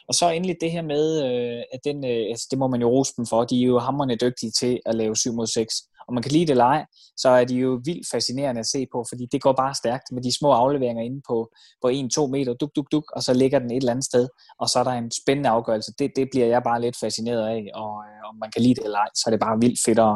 [0.07, 2.89] Og så endelig det her med, øh, at den, øh, altså det må man jo
[2.89, 5.73] rose dem for, de er jo hammerne dygtige til at lave 7 mod 6.
[6.07, 6.85] Og man kan lide det eller ej,
[7.17, 10.21] så er de jo vildt fascinerende at se på, fordi det går bare stærkt med
[10.23, 11.37] de små afleveringer inde på,
[11.81, 14.27] på 1-2 meter, duk, duk, duk, og så ligger den et eller andet sted,
[14.59, 15.91] og så er der en spændende afgørelse.
[15.99, 18.83] Det, det bliver jeg bare lidt fascineret af, og øh, om man kan lide det
[18.83, 20.15] eller ej, så er det bare vildt fedt at,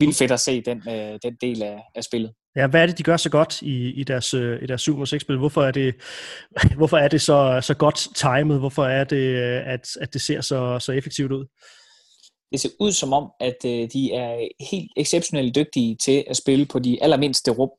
[0.00, 0.78] vildt fedt at se den,
[1.22, 2.32] den del af, af spillet.
[2.56, 5.06] Ja, hvad er det, de gør så godt i, i deres, øh, i deres 7
[5.06, 5.36] 6 spil?
[5.38, 5.94] Hvorfor er det,
[6.78, 8.58] hvorfor er det så, så godt timet?
[8.58, 11.46] Hvorfor er det, øh, at, at det ser så, så effektivt ud?
[12.52, 16.66] Det ser ud som om, at øh, de er helt exceptionelt dygtige til at spille
[16.66, 17.70] på de allermindste rum.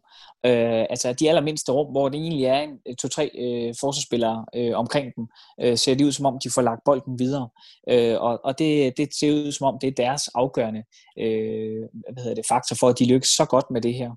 [0.45, 5.13] Øh, altså de allermindste rum, hvor det egentlig er en to-tre øh, forsvarsspillere øh, omkring
[5.15, 5.27] dem,
[5.61, 7.49] øh, ser det ud som om, de får lagt bolden videre.
[7.89, 10.83] Øh, og og det, det ser ud som om, det er deres afgørende
[11.19, 11.81] øh,
[12.13, 14.11] hvad hedder det, faktor for, at de lykkes så godt med det her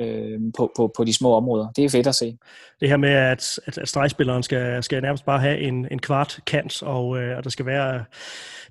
[0.00, 1.68] øh, på, på, på de små områder.
[1.76, 2.38] Det er fedt at se.
[2.80, 6.40] Det her med, at, at, at stregspilleren skal, skal nærmest bare have en, en kvart
[6.46, 8.04] kant, og øh, at der skal være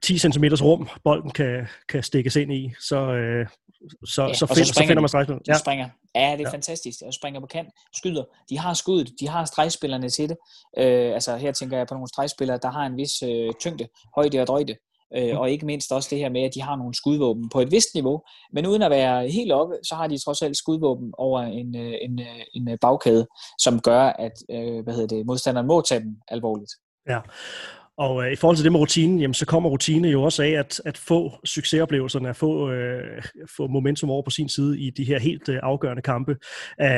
[0.01, 3.47] 10 cm rum, bolden kan, kan stikkes ind i, så, øh,
[4.05, 5.43] så, ja, så, find, så, så finder man stregspilleren.
[5.47, 5.57] Ja.
[5.57, 5.89] springer.
[6.17, 6.53] Ja, det er ja.
[6.53, 7.01] fantastisk.
[7.01, 8.23] Jeg springer på kant, skyder.
[8.49, 10.37] De har skuddet, de har stregspillerne til det.
[10.77, 14.39] Øh, altså her tænker jeg på nogle stregspillere, der har en vis øh, tyngde, højde
[14.41, 14.75] og drøjde.
[15.15, 15.37] Øh, mm.
[15.37, 17.93] og ikke mindst også det her med, at de har nogle skudvåben på et vist
[17.93, 18.21] niveau,
[18.53, 21.93] men uden at være helt oppe, så har de trods alt skudvåben over en, øh,
[22.01, 23.27] en, øh, en bagkæde,
[23.59, 24.33] som gør, at
[24.83, 26.71] hvad hedder det, modstanderen må tage dem alvorligt.
[27.09, 27.19] Ja,
[27.97, 30.49] og øh, i forhold til det med rutinen, jamen, så kommer rutine jo også af
[30.49, 33.23] at, at få succesoplevelserne, at få, øh,
[33.57, 36.31] få momentum over på sin side i de her helt øh, afgørende kampe.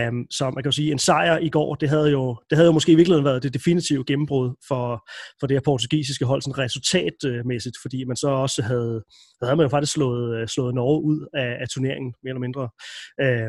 [0.09, 2.65] Um, så man kan jo sige, en sejr i går, det havde jo, det havde
[2.65, 5.09] jo måske i virkeligheden været det definitive gennembrud for,
[5.39, 9.03] for det her portugisiske hold, sådan resultatmæssigt, fordi man så også havde,
[9.43, 12.65] havde man jo faktisk slået, øh, slået Norge ud af, af turneringen, mere eller mindre,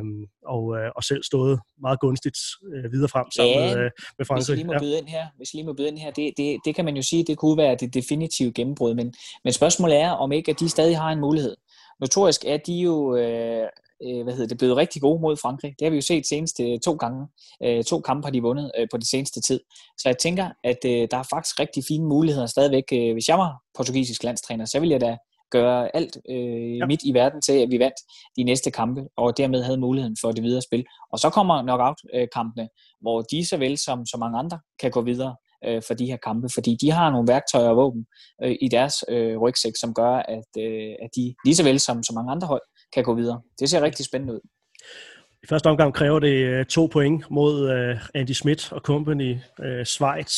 [0.00, 2.38] um, og, øh, og selv stået meget gunstigt
[2.74, 4.40] øh, videre frem sammen ja, med, øh, med Frankrig.
[4.40, 6.58] Hvis jeg lige må byde ind her, hvis lige må byde ind her det, det,
[6.64, 10.10] det kan man jo sige, det kunne være det definitive gennembrud, men, men spørgsmålet er,
[10.10, 11.56] om ikke at de stadig har en mulighed.
[12.00, 13.66] Notorisk er de jo øh,
[14.04, 15.74] øh, hvad hedder det, blevet rigtig gode mod Frankrig.
[15.78, 17.26] Det har vi jo set seneste to gange.
[17.64, 19.60] Øh, to kampe har de vundet øh, på det seneste tid.
[19.98, 22.84] Så jeg tænker, at øh, der er faktisk rigtig fine muligheder stadigvæk.
[22.92, 25.16] Øh, hvis jeg var portugisisk landstræner, så ville jeg da
[25.50, 26.86] gøre alt øh, ja.
[26.86, 27.96] midt i verden til, at vi vandt
[28.36, 30.84] de næste kampe, og dermed havde muligheden for det videre spil.
[31.12, 32.68] Og så kommer knockout-kampene,
[33.00, 36.48] hvor de såvel som så mange andre kan gå videre øh, for de her kampe,
[36.54, 38.06] fordi de har nogle værktøjer og våben
[38.44, 42.02] øh, i deres øh, rygsæk, som gør, at, øh, at de lige så vel som
[42.02, 42.62] så mange andre hold
[42.94, 43.40] kan gå videre.
[43.60, 44.40] Det ser rigtig spændende ud.
[45.42, 49.84] I første omgang kræver det øh, to point mod uh, Andy Schmidt og company uh,
[49.84, 50.34] Schweiz,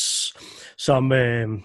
[0.77, 1.59] som, uh,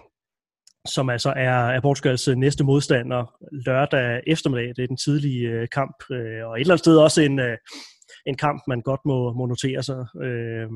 [0.86, 3.34] som altså er, er Portugals næste modstander
[3.66, 4.68] lørdag eftermiddag.
[4.76, 7.56] Det er den tidlige uh, kamp, uh, og et eller andet sted også en, uh,
[8.28, 10.06] en kamp, man godt må, må notere sig.
[10.22, 10.68] Øh,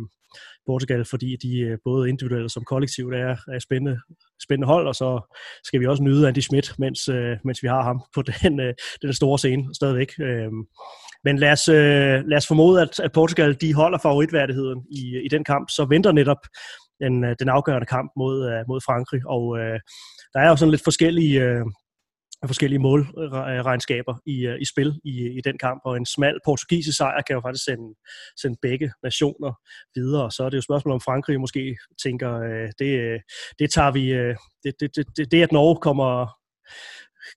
[0.67, 3.99] Portugal, fordi de øh, både individuelt som kollektivt er, er spændende,
[4.45, 5.35] spændende hold, og så
[5.65, 8.75] skal vi også nyde Andy Schmidt, mens, øh, mens vi har ham på den, øh,
[9.03, 10.13] den store scene stadigvæk.
[10.21, 10.51] Øh,
[11.25, 15.29] men lad os, øh, lad os formode, at, at Portugal de holder favoritværdigheden i, i
[15.29, 16.43] den kamp, så venter netop
[17.01, 19.23] den, øh, den afgørende kamp mod, øh, mod Frankrig.
[19.27, 19.81] Og øh,
[20.35, 21.65] der er jo sådan lidt forskellige, øh,
[22.47, 27.23] forskellige målregnskaber i, øh, i spil i, i den kamp, og en smal portugisisk sejr
[27.23, 27.95] kan jo faktisk sende,
[28.41, 29.53] sende begge nationer
[29.95, 30.31] videre.
[30.31, 33.21] Så er det jo spørgsmål, om Frankrig måske tænker, øh, det, øh,
[33.59, 36.27] det tager vi, øh, det, det, det, det, at Norge kommer,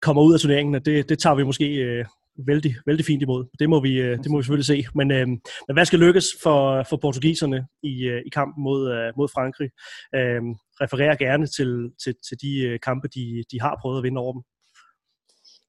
[0.02, 2.06] kommer ud af turneringen, det, det tager vi måske øh,
[2.48, 3.46] vældig, vældig fint imod.
[3.60, 4.86] Det må vi, øh, det må vi selvfølgelig se.
[4.96, 5.28] Men, øh,
[5.68, 9.70] men hvad skal lykkes for, for portugiserne i, i kampen mod, øh, mod Frankrig?
[10.16, 10.42] Øh,
[10.82, 14.42] refererer gerne til, til, til de kampe, de, de har prøvet at vinde over dem.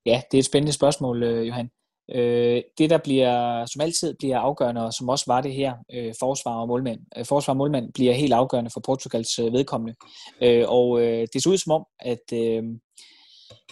[0.06, 1.70] Ja, det er et spændende spørgsmål, øh, Johan.
[2.14, 6.14] Øh, det, der bliver, som altid bliver afgørende, og som også var det her, øh,
[6.18, 7.00] forsvar og målmand.
[7.18, 9.94] Øh, forsvar og målmand bliver helt afgørende for Portugals øh, vedkommende.
[10.42, 12.62] Øh, og øh, det ser ud som om, at øh,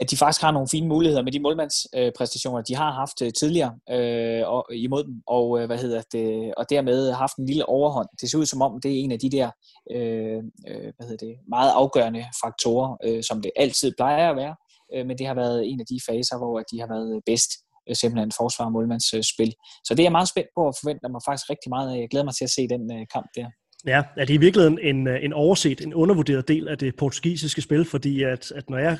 [0.01, 3.79] at de faktisk har nogle fine muligheder med de målmandspræstationer, de har haft øh, tidligere
[3.91, 8.09] øh, og, imod dem, og, øh, hvad hedder det, og dermed haft en lille overhånd.
[8.21, 9.51] Det ser ud som om, det er en af de der
[9.91, 14.55] øh, øh, hvad hedder det, meget afgørende faktorer, øh, som det altid plejer at være,
[14.95, 17.51] øh, men det har været en af de faser, hvor de har været bedst
[17.89, 19.53] øh, simpelthen forsvar- og målmandsspil.
[19.87, 21.97] Så det er jeg meget spændt på og forventer mig faktisk rigtig meget af.
[22.01, 23.49] Jeg glæder mig til at se den øh, kamp der.
[23.87, 27.63] Ja, er det i virkeligheden en, øh, en overset, en undervurderet del af det portugisiske
[27.63, 28.99] spil, fordi at, at når, jeg,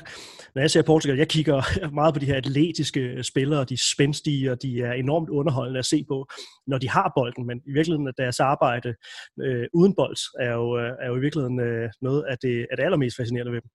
[0.55, 1.61] når jeg ser Portugal, jeg kigger
[1.99, 5.79] meget på de her atletiske øh, spillere, de er spændstige, og de er enormt underholdende
[5.79, 6.27] at se på,
[6.67, 8.95] når de har bolden, men i virkeligheden at deres arbejde
[9.41, 12.77] øh, uden bold er jo, øh, er jo i virkeligheden øh, noget af det, af
[12.77, 13.69] det allermest fascinerende ved dem.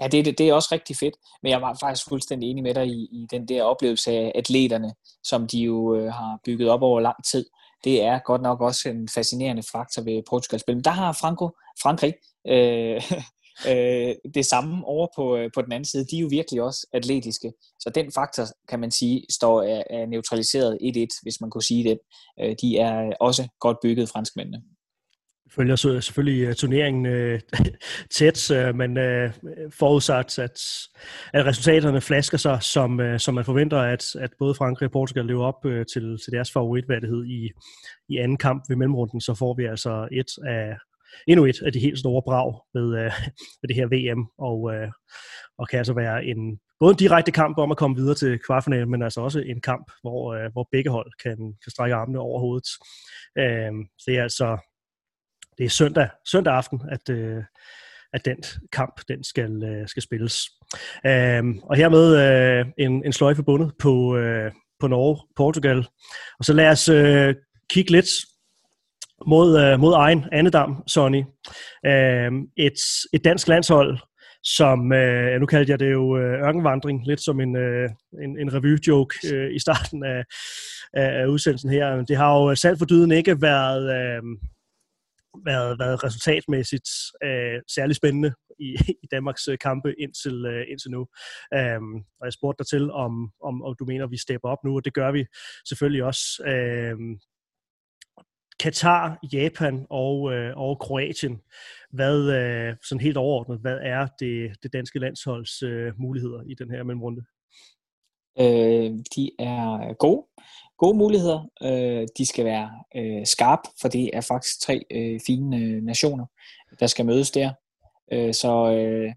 [0.00, 2.74] Ja, det, det, det er også rigtig fedt, men jeg var faktisk fuldstændig enig med
[2.74, 6.82] dig i, i den der oplevelse af atleterne, som de jo øh, har bygget op
[6.82, 7.44] over lang tid
[7.84, 10.74] det er godt nok også en fascinerende faktor ved Portugals spil.
[10.74, 11.50] Men der har Franco,
[11.82, 12.14] Frankrig
[12.48, 13.02] øh,
[13.70, 16.06] øh, det samme over på, øh, på den anden side.
[16.10, 17.52] De er jo virkelig også atletiske.
[17.80, 21.84] Så den faktor, kan man sige, står er, er neutraliseret 1-1, hvis man kunne sige
[21.90, 21.98] det.
[22.40, 24.62] Øh, de er også godt bygget, franskmændene
[25.54, 27.40] følger så selvfølgelig øh, turneringen øh,
[28.16, 29.32] tæt, øh, men øh,
[29.70, 30.60] forudsat, at,
[31.32, 35.26] at resultaterne flasker sig, som, øh, som man forventer, at, at både Frankrig og Portugal
[35.26, 37.50] lever op øh, til, til deres favoritværdighed i,
[38.08, 40.76] i anden kamp ved mellemrunden, så får vi altså et af,
[41.26, 43.12] endnu et af de helt store brag ved, øh,
[43.60, 44.88] ved det her VM, og, øh,
[45.58, 48.90] og kan altså være en både en direkte kamp om at komme videre til kvartfinalen,
[48.90, 52.40] men altså også en kamp, hvor, øh, hvor begge hold kan, kan strække armene over
[52.40, 52.68] hovedet.
[53.38, 54.58] Øh, så det er altså
[55.58, 57.42] det er søndag, søndag aften, at, øh,
[58.12, 58.36] at den
[58.72, 60.36] kamp den skal, øh, skal spilles.
[61.06, 65.78] Øh, og hermed øh, en, en sløjfe bundet på, øh, på Norge, Portugal.
[66.38, 67.34] Og så lad os øh,
[67.70, 68.08] kigge lidt
[69.26, 71.22] mod, øh, mod egen andedam, Sonny.
[71.86, 72.78] Øh, et,
[73.12, 73.98] et dansk landshold,
[74.44, 77.90] som, øh, nu kaldte jeg det jo øh, ørkenvandring, lidt som en, øh,
[78.22, 80.24] en, en review-joke øh, i starten af,
[80.92, 82.04] af, af udsendelsen her.
[82.04, 84.22] Det har jo øh, selv for dyden ikke været, øh,
[85.44, 86.88] været, været resultatmæssigt
[87.24, 91.06] øh, særlig spændende i, i Danmarks øh, kampe indtil, øh, indtil nu.
[91.54, 94.64] Øhm, og jeg spurgte dig til, om, om, om du mener, at vi stepper op
[94.64, 95.26] nu, og det gør vi
[95.68, 96.42] selvfølgelig også.
[96.46, 97.20] Øhm,
[98.60, 101.40] Katar, Japan og, øh, og Kroatien.
[101.90, 106.70] Hvad, øh, sådan helt overordnet, hvad er det, det danske landsholds øh, muligheder i den
[106.70, 107.22] her mellemrunde?
[108.40, 110.26] Øh, de er gode
[110.78, 111.48] gode muligheder.
[111.62, 116.26] Øh, de skal være øh, skarpe, for det er faktisk tre øh, fine øh, nationer,
[116.80, 117.52] der skal mødes der.
[118.12, 119.12] Øh, så, øh,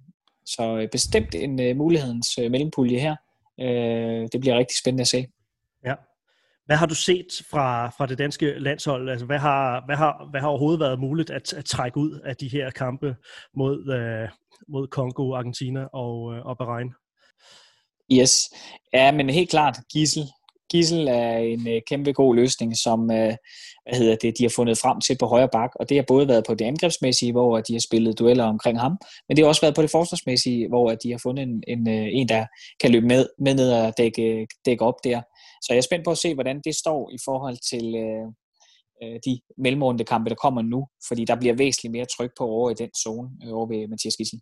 [0.46, 3.16] så bestemt en øh, mulighedens øh, mellempulje her.
[3.60, 5.28] Øh, det bliver rigtig spændende at se.
[5.86, 5.94] Ja.
[6.66, 9.10] Hvad har du set fra, fra det danske landshold?
[9.10, 12.36] Altså, hvad, har, hvad, har, hvad har overhovedet været muligt at, at trække ud af
[12.36, 13.16] de her kampe
[13.54, 14.30] mod, øh,
[14.68, 16.94] mod Kongo, Argentina og, øh, og Bahrain?
[18.12, 18.50] Yes,
[18.94, 20.24] ja, men helt klart, Gissel
[20.72, 23.34] Gissel er en øh, kæmpe god løsning, som øh,
[23.86, 26.28] hvad hedder det, de har fundet frem til på højre bak, og det har både
[26.28, 29.62] været på det angrebsmæssige, hvor de har spillet dueller omkring ham, men det har også
[29.62, 32.46] været på det forsvarsmæssige, hvor de har fundet en, en, øh, en der
[32.82, 35.22] kan løbe med, med ned og dække, dække op der.
[35.62, 38.28] Så jeg er spændt på at se, hvordan det står i forhold til, øh,
[39.04, 42.70] øh de mellemrunde kampe, der kommer nu, fordi der bliver væsentligt mere tryk på over
[42.70, 44.40] i den zone øh, over ved Mathias Gissel.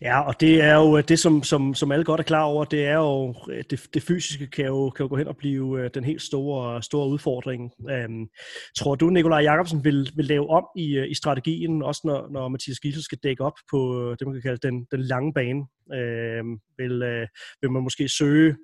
[0.00, 2.64] Ja, og det er jo øh, det, som, som, som alle godt er klar over,
[2.64, 5.80] det er jo, øh, det, det fysiske kan jo, kan jo gå hen og blive
[5.80, 7.72] øh, den helt store, store udfordring.
[7.90, 8.26] Øhm,
[8.78, 12.80] tror du, Nikolaj Jakobsen vil, vil lave om i, i strategien, også når, når Mathias
[12.80, 15.66] Gissel skal dække op på det, man kan kalde den, den lange bane?
[15.94, 17.26] Øhm, vil, øh,
[17.60, 18.56] vil man måske søge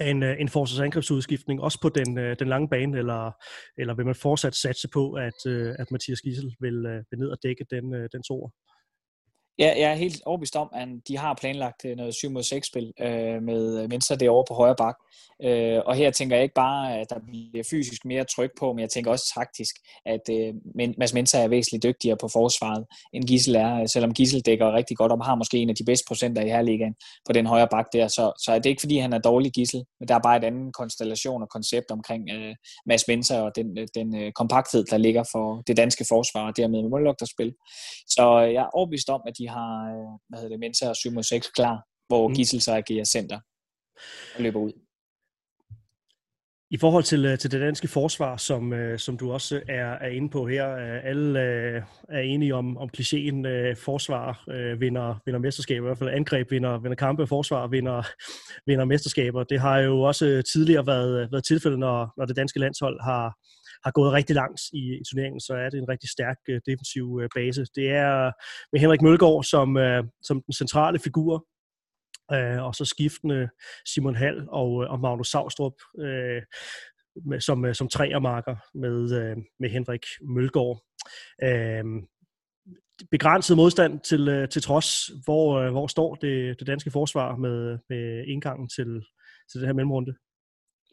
[0.00, 3.32] en, en forsvarsangrebsudskiftning, også på den, den lange bane, eller,
[3.78, 5.46] eller vil man fortsat satse på, at,
[5.78, 8.50] at Mathias Gissel vil, vil ned og dække den, den toer?
[9.58, 12.66] Ja, jeg er helt overbevist om, at de har planlagt øh, noget 7 mod 6
[12.66, 14.96] spil øh, med øh, Mensa derovre på højre bak.
[15.42, 18.80] Øh, og her tænker jeg ikke bare, at der bliver fysisk mere tryk på, men
[18.80, 19.74] jeg tænker også taktisk,
[20.06, 20.54] at øh,
[20.98, 25.12] Mads Mensa er væsentligt dygtigere på forsvaret, end Gissel er, selvom Gissel dækker rigtig godt
[25.12, 26.94] om, har måske en af de bedste procenter i Herligaen
[27.26, 28.08] på den højre bak der.
[28.08, 30.44] Så, så er det ikke, fordi han er dårlig Gissel, men der er bare et
[30.44, 32.54] andet konstellation og koncept omkring øh,
[32.86, 36.56] Mads Mensa og den, øh, den øh, kompakthed, der ligger for det danske forsvar, og
[36.56, 37.52] dermed mållugterspil.
[38.06, 40.96] Så øh, jeg er overbevist om, at de har øh, hvad hedder det, Mensa og
[40.96, 42.34] 7 mod 6 klar, hvor mm.
[42.34, 43.40] Gissel så agerer center
[44.36, 44.72] og løber ud.
[46.70, 50.08] I forhold til, øh, til det danske forsvar, som, øh, som du også er, er
[50.08, 50.66] inde på her,
[51.04, 51.40] alle
[52.08, 54.44] er enige om, om klichéen forsvar
[54.78, 58.02] vinder, vinder mesterskaber, i hvert fald angreb vinder, vinder kampe, forsvar vinder,
[58.66, 59.44] vinder mesterskaber.
[59.44, 63.36] Det har jo også tidligere været, været tilfældet, når, når det danske landshold har,
[63.84, 67.20] har gået rigtig langt i, i turneringen, så er det en rigtig stærk øh, defensiv
[67.22, 67.66] øh, base.
[67.74, 68.32] Det er øh,
[68.72, 71.46] med Henrik Mølgaard som, øh, som den centrale figur,
[72.32, 73.48] øh, og så skiftende
[73.94, 76.42] Simon Hall og, øh, og Magnus Savstrup øh,
[77.26, 80.82] med, som, øh, som træermarker med, øh, med Henrik Mølgaard.
[81.42, 81.84] Øh,
[83.10, 88.68] begrænset modstand til, til trods, hvor, hvor står det, det danske forsvar med, med indgangen
[88.68, 89.02] til,
[89.50, 90.14] til det her mellemrunde?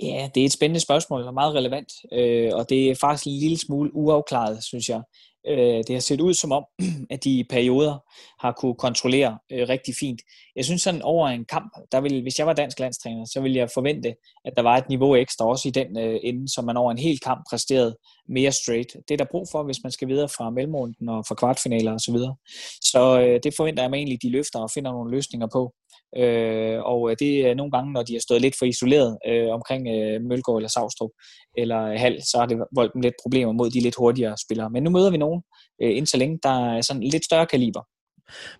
[0.03, 3.39] Ja, det er et spændende spørgsmål og meget relevant, øh, og det er faktisk en
[3.39, 5.01] lille smule uafklaret, synes jeg.
[5.47, 6.65] Øh, det har set ud som om,
[7.13, 7.97] at de i perioder
[8.45, 10.21] har kunne kontrollere øh, rigtig fint.
[10.55, 13.57] Jeg synes sådan over en kamp, der vil, hvis jeg var dansk landstræner, så ville
[13.57, 16.77] jeg forvente, at der var et niveau ekstra også i den øh, ende, som man
[16.77, 17.97] over en hel kamp præsterede
[18.29, 18.93] mere straight.
[19.07, 21.99] Det er der brug for, hvis man skal videre fra mellemrunden og fra kvartfinaler osv.
[21.99, 22.35] Så, videre.
[22.81, 25.73] så øh, det forventer jeg mig egentlig, de løfter og finder nogle løsninger på.
[26.17, 29.49] Øh, og øh, det er nogle gange, når de har stået lidt for isoleret øh,
[29.49, 31.11] omkring øh, Mølgaard eller Savstrup
[31.57, 34.69] eller Hal, så har det voldt dem lidt problemer mod de lidt hurtigere spillere.
[34.69, 35.41] Men nu møder vi nogen
[35.81, 37.81] øh, indtil længe, der er sådan lidt større kaliber.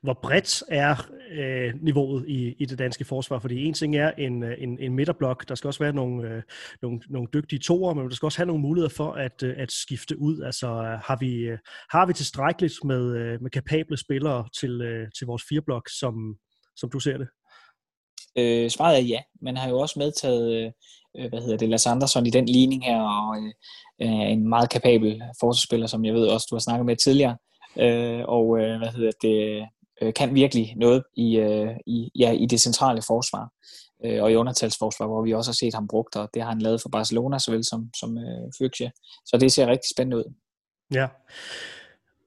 [0.02, 3.40] Hvor bredt er øh, niveauet i, i det danske forsvar?
[3.40, 6.42] Fordi en ting er en, øh, en, en midterblok, der skal også være nogle, øh,
[6.82, 9.72] nogle, nogle dygtige toer, men der skal også have nogle muligheder for at, øh, at
[9.72, 10.42] skifte ud.
[10.42, 10.68] Altså
[11.04, 11.58] har vi, øh,
[11.90, 16.36] har vi tilstrækkeligt med, øh, med kapable spillere til, øh, til vores fireblok, som,
[16.76, 17.28] som du ser det?
[18.36, 19.20] Øh, svaret er ja.
[19.42, 20.72] Man har jo også medtaget, øh,
[21.18, 23.54] øh, hvad hedder det, Lars Andersson i den ligning her, og øh,
[24.02, 27.38] øh, en meget kapabel forsvarsspiller, som jeg ved også, du har snakket med tidligere.
[27.80, 29.68] Øh, og øh, hvad hedder det,
[30.02, 33.50] øh, kan virkelig noget i, øh, i, ja, i det centrale forsvar
[34.06, 36.62] øh, og i undertalsforsvar, hvor vi også har set ham brugt, og det har han
[36.62, 38.92] lavet for Barcelona såvel som, som øh, Fyrkje.
[39.26, 40.34] Så det ser rigtig spændende ud.
[40.94, 41.08] Ja.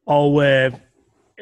[0.06, 0.72] Og øh,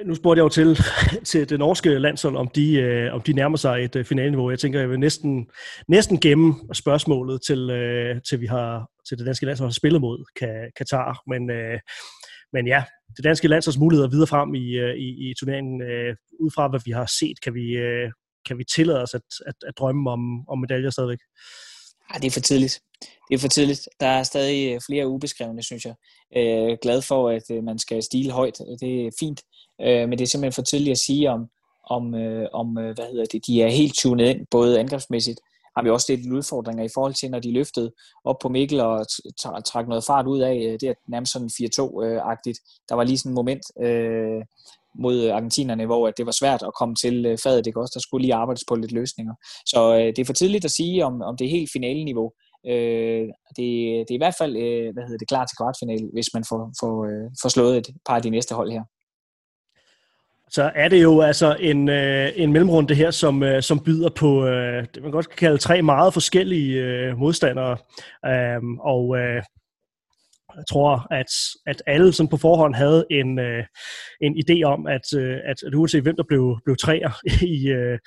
[0.07, 0.79] nu spurgte jeg jo til,
[1.31, 4.51] til det norske landshold, om de, øh, om de nærmer sig et øh, finaleniveau.
[4.51, 5.47] Jeg tænker, jeg vil næsten,
[5.89, 10.25] næsten gemme spørgsmålet til, øh, til vi har til det danske landshold har spillet mod
[10.77, 11.23] Katar.
[11.27, 11.81] Men, øh,
[12.53, 12.85] men ja,
[13.17, 16.81] det danske landsholds muligheder videre frem i, øh, i, i turneringen, øh, ud fra hvad
[16.85, 18.11] vi har set, kan vi, øh,
[18.47, 21.19] kan vi tillade os at, at, at drømme om, om medaljer stadigvæk?
[22.13, 22.81] Ja, det er for tidligt.
[23.29, 23.89] Det er for tidligt.
[24.01, 25.95] Der er stadig øh, flere ubeskrevne, synes jeg.
[26.37, 28.59] Øh, glad for, at øh, man skal stile højt.
[28.81, 29.41] Det er fint.
[29.81, 31.49] Øh, men det er simpelthen for tidligt at sige, om,
[31.91, 35.41] om, øh, om øh, hvad hedder det, de er helt tunet ind, både angrebsmæssigt,
[35.77, 37.93] har vi også lidt udfordringer i forhold til, når de løftede
[38.25, 39.07] op på Mikkel og
[39.65, 40.55] trak noget fart ud af.
[40.55, 42.59] Øh, det er nærmest sådan 4-2-agtigt.
[42.61, 44.43] Øh, der var lige sådan et moment øh,
[44.99, 47.65] mod argentinerne, hvor det var svært at komme til øh, fadet.
[47.65, 49.35] Det også, der skulle lige arbejdes på lidt løsninger.
[49.67, 52.33] Så øh, det er for tidligt at sige, om, om det er helt finaleniveau.
[52.67, 53.69] Øh, det,
[54.07, 56.73] det er i hvert fald øh, hvad hedder det, klar til kvartfinale, hvis man får,
[56.81, 58.83] får, øh, får slået et par af de næste hold her
[60.55, 64.47] så er det jo altså en, øh, en mellemrunde her, som, øh, som byder på,
[64.47, 67.77] øh, det man godt kan kalde tre meget forskellige øh, modstandere.
[68.59, 69.43] Um, og øh,
[70.57, 71.33] jeg tror, at,
[71.67, 73.65] at alle som på forhånd havde en, øh,
[74.21, 77.11] en idé om, at, øh, at, at uanset hvem der blev, blev træer
[77.55, 77.99] i, øh,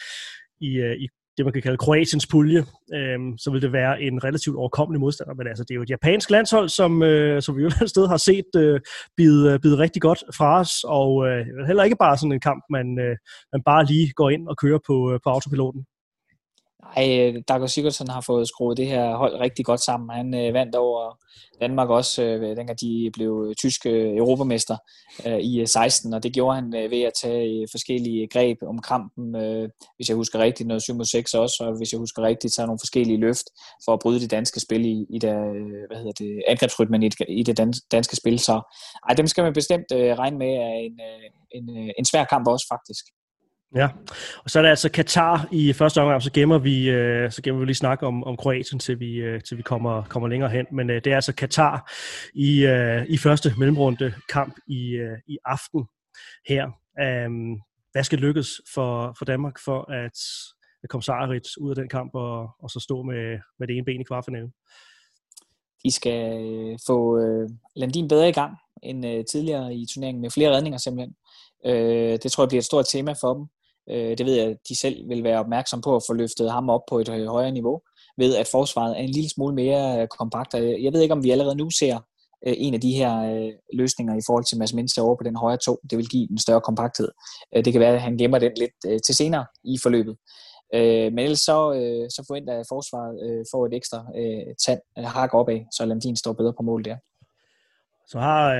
[0.62, 1.08] i, øh, i
[1.38, 2.60] det, man kan kalde Kroatiens pulje,
[2.94, 5.34] øh, så vil det være en relativt overkommelig modstander.
[5.34, 8.08] Men altså, det er jo et japansk landshold, som, øh, som vi jo et sted
[8.08, 8.80] har set øh,
[9.18, 12.64] bide, øh, bide rigtig godt fra os, og øh, heller ikke bare sådan en kamp,
[12.70, 13.16] man, øh,
[13.54, 15.86] man bare lige går ind og kører på, øh, på autopiloten.
[16.96, 20.10] Ej, øh, Dago Sigurdsson har fået skruet det her hold rigtig godt sammen.
[20.10, 21.18] Han øh, vandt over
[21.62, 24.78] Danmark også, øh, dengang de blev tyske europamester
[25.26, 28.58] øh, i øh, 16, og det gjorde han øh, ved at tage øh, forskellige greb
[28.62, 32.22] om kampen, øh, hvis jeg husker rigtigt, noget 7 6 også, og hvis jeg husker
[32.22, 33.48] rigtigt, så nogle forskellige løft
[33.86, 37.10] for at bryde det danske spil i, i der, øh, hvad hedder det, angrebsrytmen i
[37.10, 37.58] det, i det
[37.92, 38.40] danske spil.
[38.40, 38.62] Så
[39.10, 42.48] ej, dem skal man bestemt øh, regne med er en, øh, en, en svær kamp
[42.48, 43.06] også faktisk.
[43.76, 43.90] Ja,
[44.44, 47.60] og så er det altså Katar i første omgang, så gemmer vi, øh, så gemmer
[47.60, 50.66] vi lige snak om, om Kroatien, til vi, øh, til vi kommer, kommer længere hen.
[50.72, 51.92] Men øh, det er altså Katar
[52.34, 55.86] i, øh, i første mellemrunde kamp i, øh, i aften
[56.48, 56.66] her.
[57.26, 57.62] Um,
[57.92, 60.20] hvad skal lykkes for, for Danmark for at,
[60.84, 63.86] at komme sejrigt ud af den kamp og, og så stå med, med det ene
[63.86, 64.52] ben i kvartfinalen?
[65.84, 70.30] De skal øh, få øh, Landin bedre i gang end øh, tidligere i turneringen med
[70.30, 71.16] flere redninger simpelthen.
[71.66, 73.48] Øh, det tror jeg bliver et stort tema for dem.
[73.92, 76.70] Øh, det ved jeg, at de selv vil være opmærksom på at få løftet ham
[76.70, 77.82] op på et øh, højere niveau,
[78.18, 80.54] ved at forsvaret er en lille smule mere øh, kompakt.
[80.56, 82.00] Øh, jeg ved ikke, om vi allerede nu ser
[82.44, 83.14] en af de her
[83.74, 85.80] løsninger i forhold til Mads Minse over på den højre to.
[85.90, 87.10] Det vil give en større kompakthed.
[87.56, 90.16] Det kan være, at han gemmer den lidt til senere i forløbet.
[91.14, 91.58] Men ellers så,
[92.16, 94.06] så forventer jeg, at forsvaret får et ekstra
[94.66, 96.98] tand, hak opad, så Landin står bedre på mål der.
[98.08, 98.54] Så har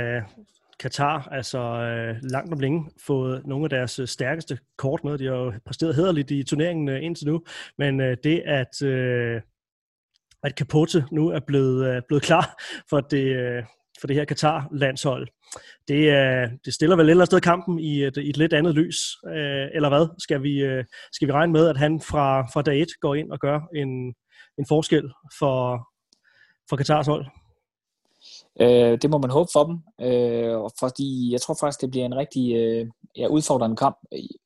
[0.80, 5.18] Katar altså øh, langt om længe fået nogle af deres øh, stærkeste kort med.
[5.18, 7.44] De har jo præsteret hederligt i turneringen øh, indtil nu,
[7.78, 9.42] men øh, det at, øh,
[10.44, 13.64] at Capote nu er blevet, øh, blevet klar for det, øh,
[14.00, 15.28] for det her Katar-landshold,
[15.88, 18.54] det, øh, det stiller vel et eller andet sted kampen i et, i et lidt
[18.54, 18.98] andet lys,
[19.28, 20.08] øh, eller hvad?
[20.20, 23.32] Skal vi, øh, skal vi regne med, at han fra, fra dag 1 går ind
[23.32, 24.14] og gør en,
[24.58, 25.88] en forskel for,
[26.70, 27.26] for Katars hold?
[28.62, 29.78] Øh, det må man håbe for dem,
[30.08, 32.88] øh, fordi jeg tror faktisk, det bliver en rigtig øh,
[33.18, 33.98] ja, udfordrende kamp.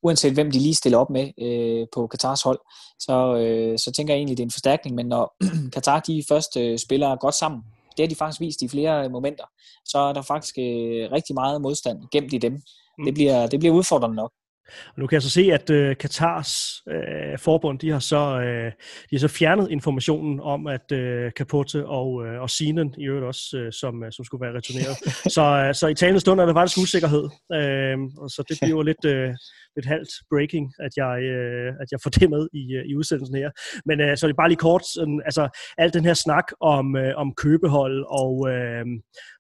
[0.04, 2.60] Uanset hvem de lige stiller op med øh, på Katars hold,
[3.00, 4.96] så, øh, så tænker jeg egentlig, det er en forstærkning.
[4.96, 5.36] Men når
[5.74, 7.62] Katar de først øh, spiller godt sammen,
[7.98, 9.44] det har de faktisk vist i flere momenter,
[9.86, 12.54] så er der faktisk øh, rigtig meget modstand gemt i dem.
[12.98, 13.06] Mm.
[13.06, 14.32] Det, bliver, det bliver udfordrende nok.
[14.68, 18.72] Og nu kan jeg så se, at øh, Katars øh, forbund, de har, så, øh,
[19.10, 23.26] de har så fjernet informationen om, at øh, Capote og, øh, og Sinen i øvrigt
[23.26, 24.98] også, øh, som, øh, som skulle være returneret.
[25.36, 27.30] så, øh, så i talende stund er der faktisk usikkerhed.
[27.54, 29.34] Øh, og så det bliver lidt, øh,
[29.76, 33.36] lidt halvt breaking, at jeg, øh, at jeg får det med i, øh, i udsendelsen
[33.36, 33.50] her.
[33.86, 35.44] Men øh, så er det bare lige kort, sådan, altså
[35.78, 38.86] alt den her snak om, øh, om købehold og, øh,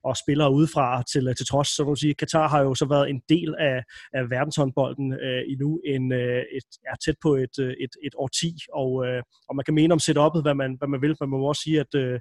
[0.03, 3.09] og spillere udefra til, øh, til trods, så må sige, Katar har jo så været
[3.09, 3.77] en del af,
[4.13, 8.51] af verdenshåndbolden øh, endnu en, øh, et, er tæt på et, øh, et, et årti,
[8.73, 11.39] og, øh, og man kan mene om setup'et, hvad man, hvad man vil, men man
[11.39, 12.19] må også sige, at øh,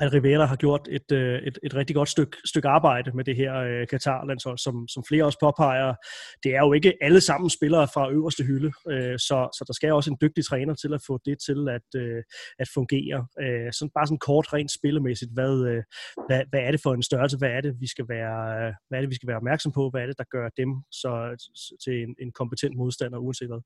[0.00, 3.36] at Rivera har gjort et, øh, et, et rigtig godt stykke, stykke arbejde med det
[3.36, 5.94] her øh, Katar-landshold, som, som flere også påpeger.
[6.42, 9.92] Det er jo ikke alle sammen spillere fra øverste hylde, øh, så, så der skal
[9.92, 12.22] også en dygtig træner til at få det til at, øh,
[12.58, 13.26] at fungere.
[13.42, 15.82] Øh, sådan, bare sådan kort, rent spillemæssigt, hvad, øh,
[16.28, 17.38] hvad, hvad er det for en størrelse?
[17.38, 19.90] Hvad er det, vi skal være, øh, hvad er det, vi skal være opmærksom på?
[19.90, 20.70] Hvad er det, der gør dem
[21.02, 21.36] så, øh,
[21.84, 23.62] til en, en kompetent modstander, uanset hvad?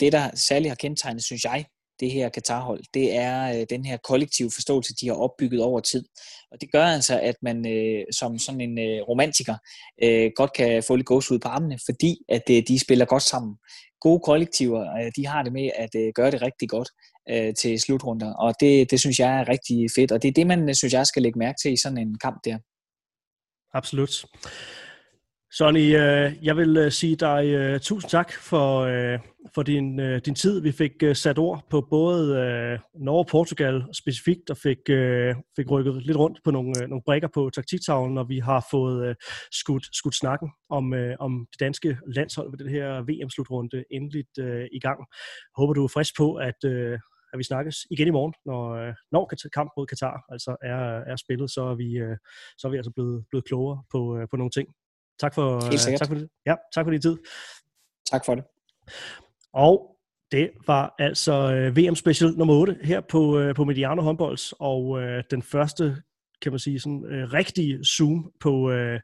[0.00, 1.64] Det, der særligt har kendetegnet, synes jeg,
[2.00, 6.04] det her Katarhold, det er øh, den her kollektive forståelse, de har opbygget over tid.
[6.52, 9.56] Og det gør altså, at man øh, som sådan en øh, romantiker
[10.02, 13.22] øh, godt kan få lidt gås ud på armene, fordi at øh, de spiller godt
[13.22, 13.56] sammen.
[14.00, 16.88] Gode kollektiver, øh, de har det med at øh, gøre det rigtig godt
[17.30, 20.46] øh, til slutrunder, og det, det synes jeg er rigtig fedt, og det er det,
[20.46, 22.58] man øh, synes jeg skal lægge mærke til i sådan en kamp der.
[23.74, 24.24] Absolut.
[25.56, 29.18] Sonny, øh, jeg vil øh, sige dig øh, tusind tak for, øh,
[29.54, 30.60] for din, øh, din tid.
[30.60, 34.78] Vi fik øh, sat ord på både Norge og Portugal specifikt, og fik,
[35.56, 39.16] fik rykket lidt rundt på nogle, nogle brækker på taktiktavlen, og vi har fået
[39.52, 44.38] skudt, skudt snakken om, om det danske landshold ved den her VM-slutrunde endeligt
[44.72, 44.98] i gang.
[45.56, 46.64] Håber, du er frisk på, at,
[47.32, 51.50] at vi snakkes igen i morgen, når, når kamp mod Katar altså er, er spillet,
[51.50, 52.00] så er vi,
[52.58, 54.68] så er vi altså blevet, blevet klogere på, på nogle ting.
[55.20, 55.60] Tak for,
[55.98, 56.28] tak for det.
[56.46, 57.16] Ja, tak for din tid.
[58.10, 58.44] Tak for det.
[59.52, 59.96] Og
[60.32, 65.02] det var altså øh, VM Special nummer 8 her på, øh, på Mediano Håndbolds, og
[65.02, 65.96] øh, den første,
[66.42, 69.00] kan man sige, sådan øh, rigtige zoom på, øh,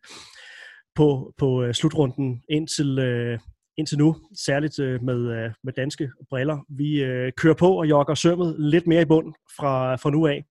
[0.95, 3.39] på, på øh, slutrunden indtil, øh,
[3.77, 6.59] indtil nu, særligt øh, med, øh, med danske briller.
[6.69, 10.45] Vi øh, kører på og jogger sømmet lidt mere i bund fra, fra nu af,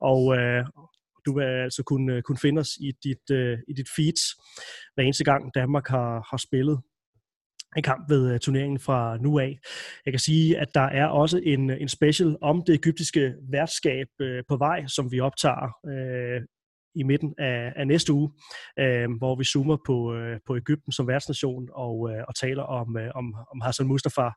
[0.00, 0.64] og, øh,
[1.26, 4.22] du vil altså kunne, øh, kunne finde os i dit, øh, i dit feeds
[4.94, 6.80] hver eneste gang Danmark har, har spillet
[7.76, 9.58] en kamp ved øh, turneringen fra nu af.
[10.04, 14.42] Jeg kan sige, at der er også en, en special om det egyptiske værtskab øh,
[14.48, 15.68] på vej, som vi optager
[16.96, 18.30] i midten af, af næste uge,
[18.78, 22.96] øh, hvor vi zoomer på, øh, på Ægypten som værtsnation og, øh, og taler om,
[22.96, 24.30] øh, om, om Hassan Mustafa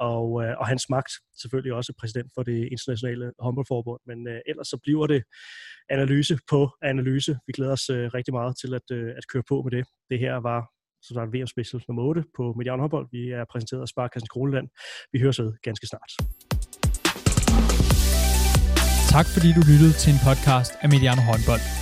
[0.00, 1.12] og, øh, og hans magt.
[1.42, 5.22] Selvfølgelig også præsident for det internationale håndboldforbund, men øh, ellers så bliver det
[5.88, 7.38] analyse på analyse.
[7.46, 9.86] Vi glæder os øh, rigtig meget til at, øh, at køre på med det.
[10.10, 10.60] Det her var
[11.02, 13.06] så sagt VM Special nummer 8 på Median Håndbold.
[13.12, 14.68] Vi er præsenteret af Sparkassen Kroneland.
[15.12, 16.12] Vi høres ved ganske snart.
[19.14, 21.81] Tak fordi du lyttede til en podcast af Mediano Håndbold.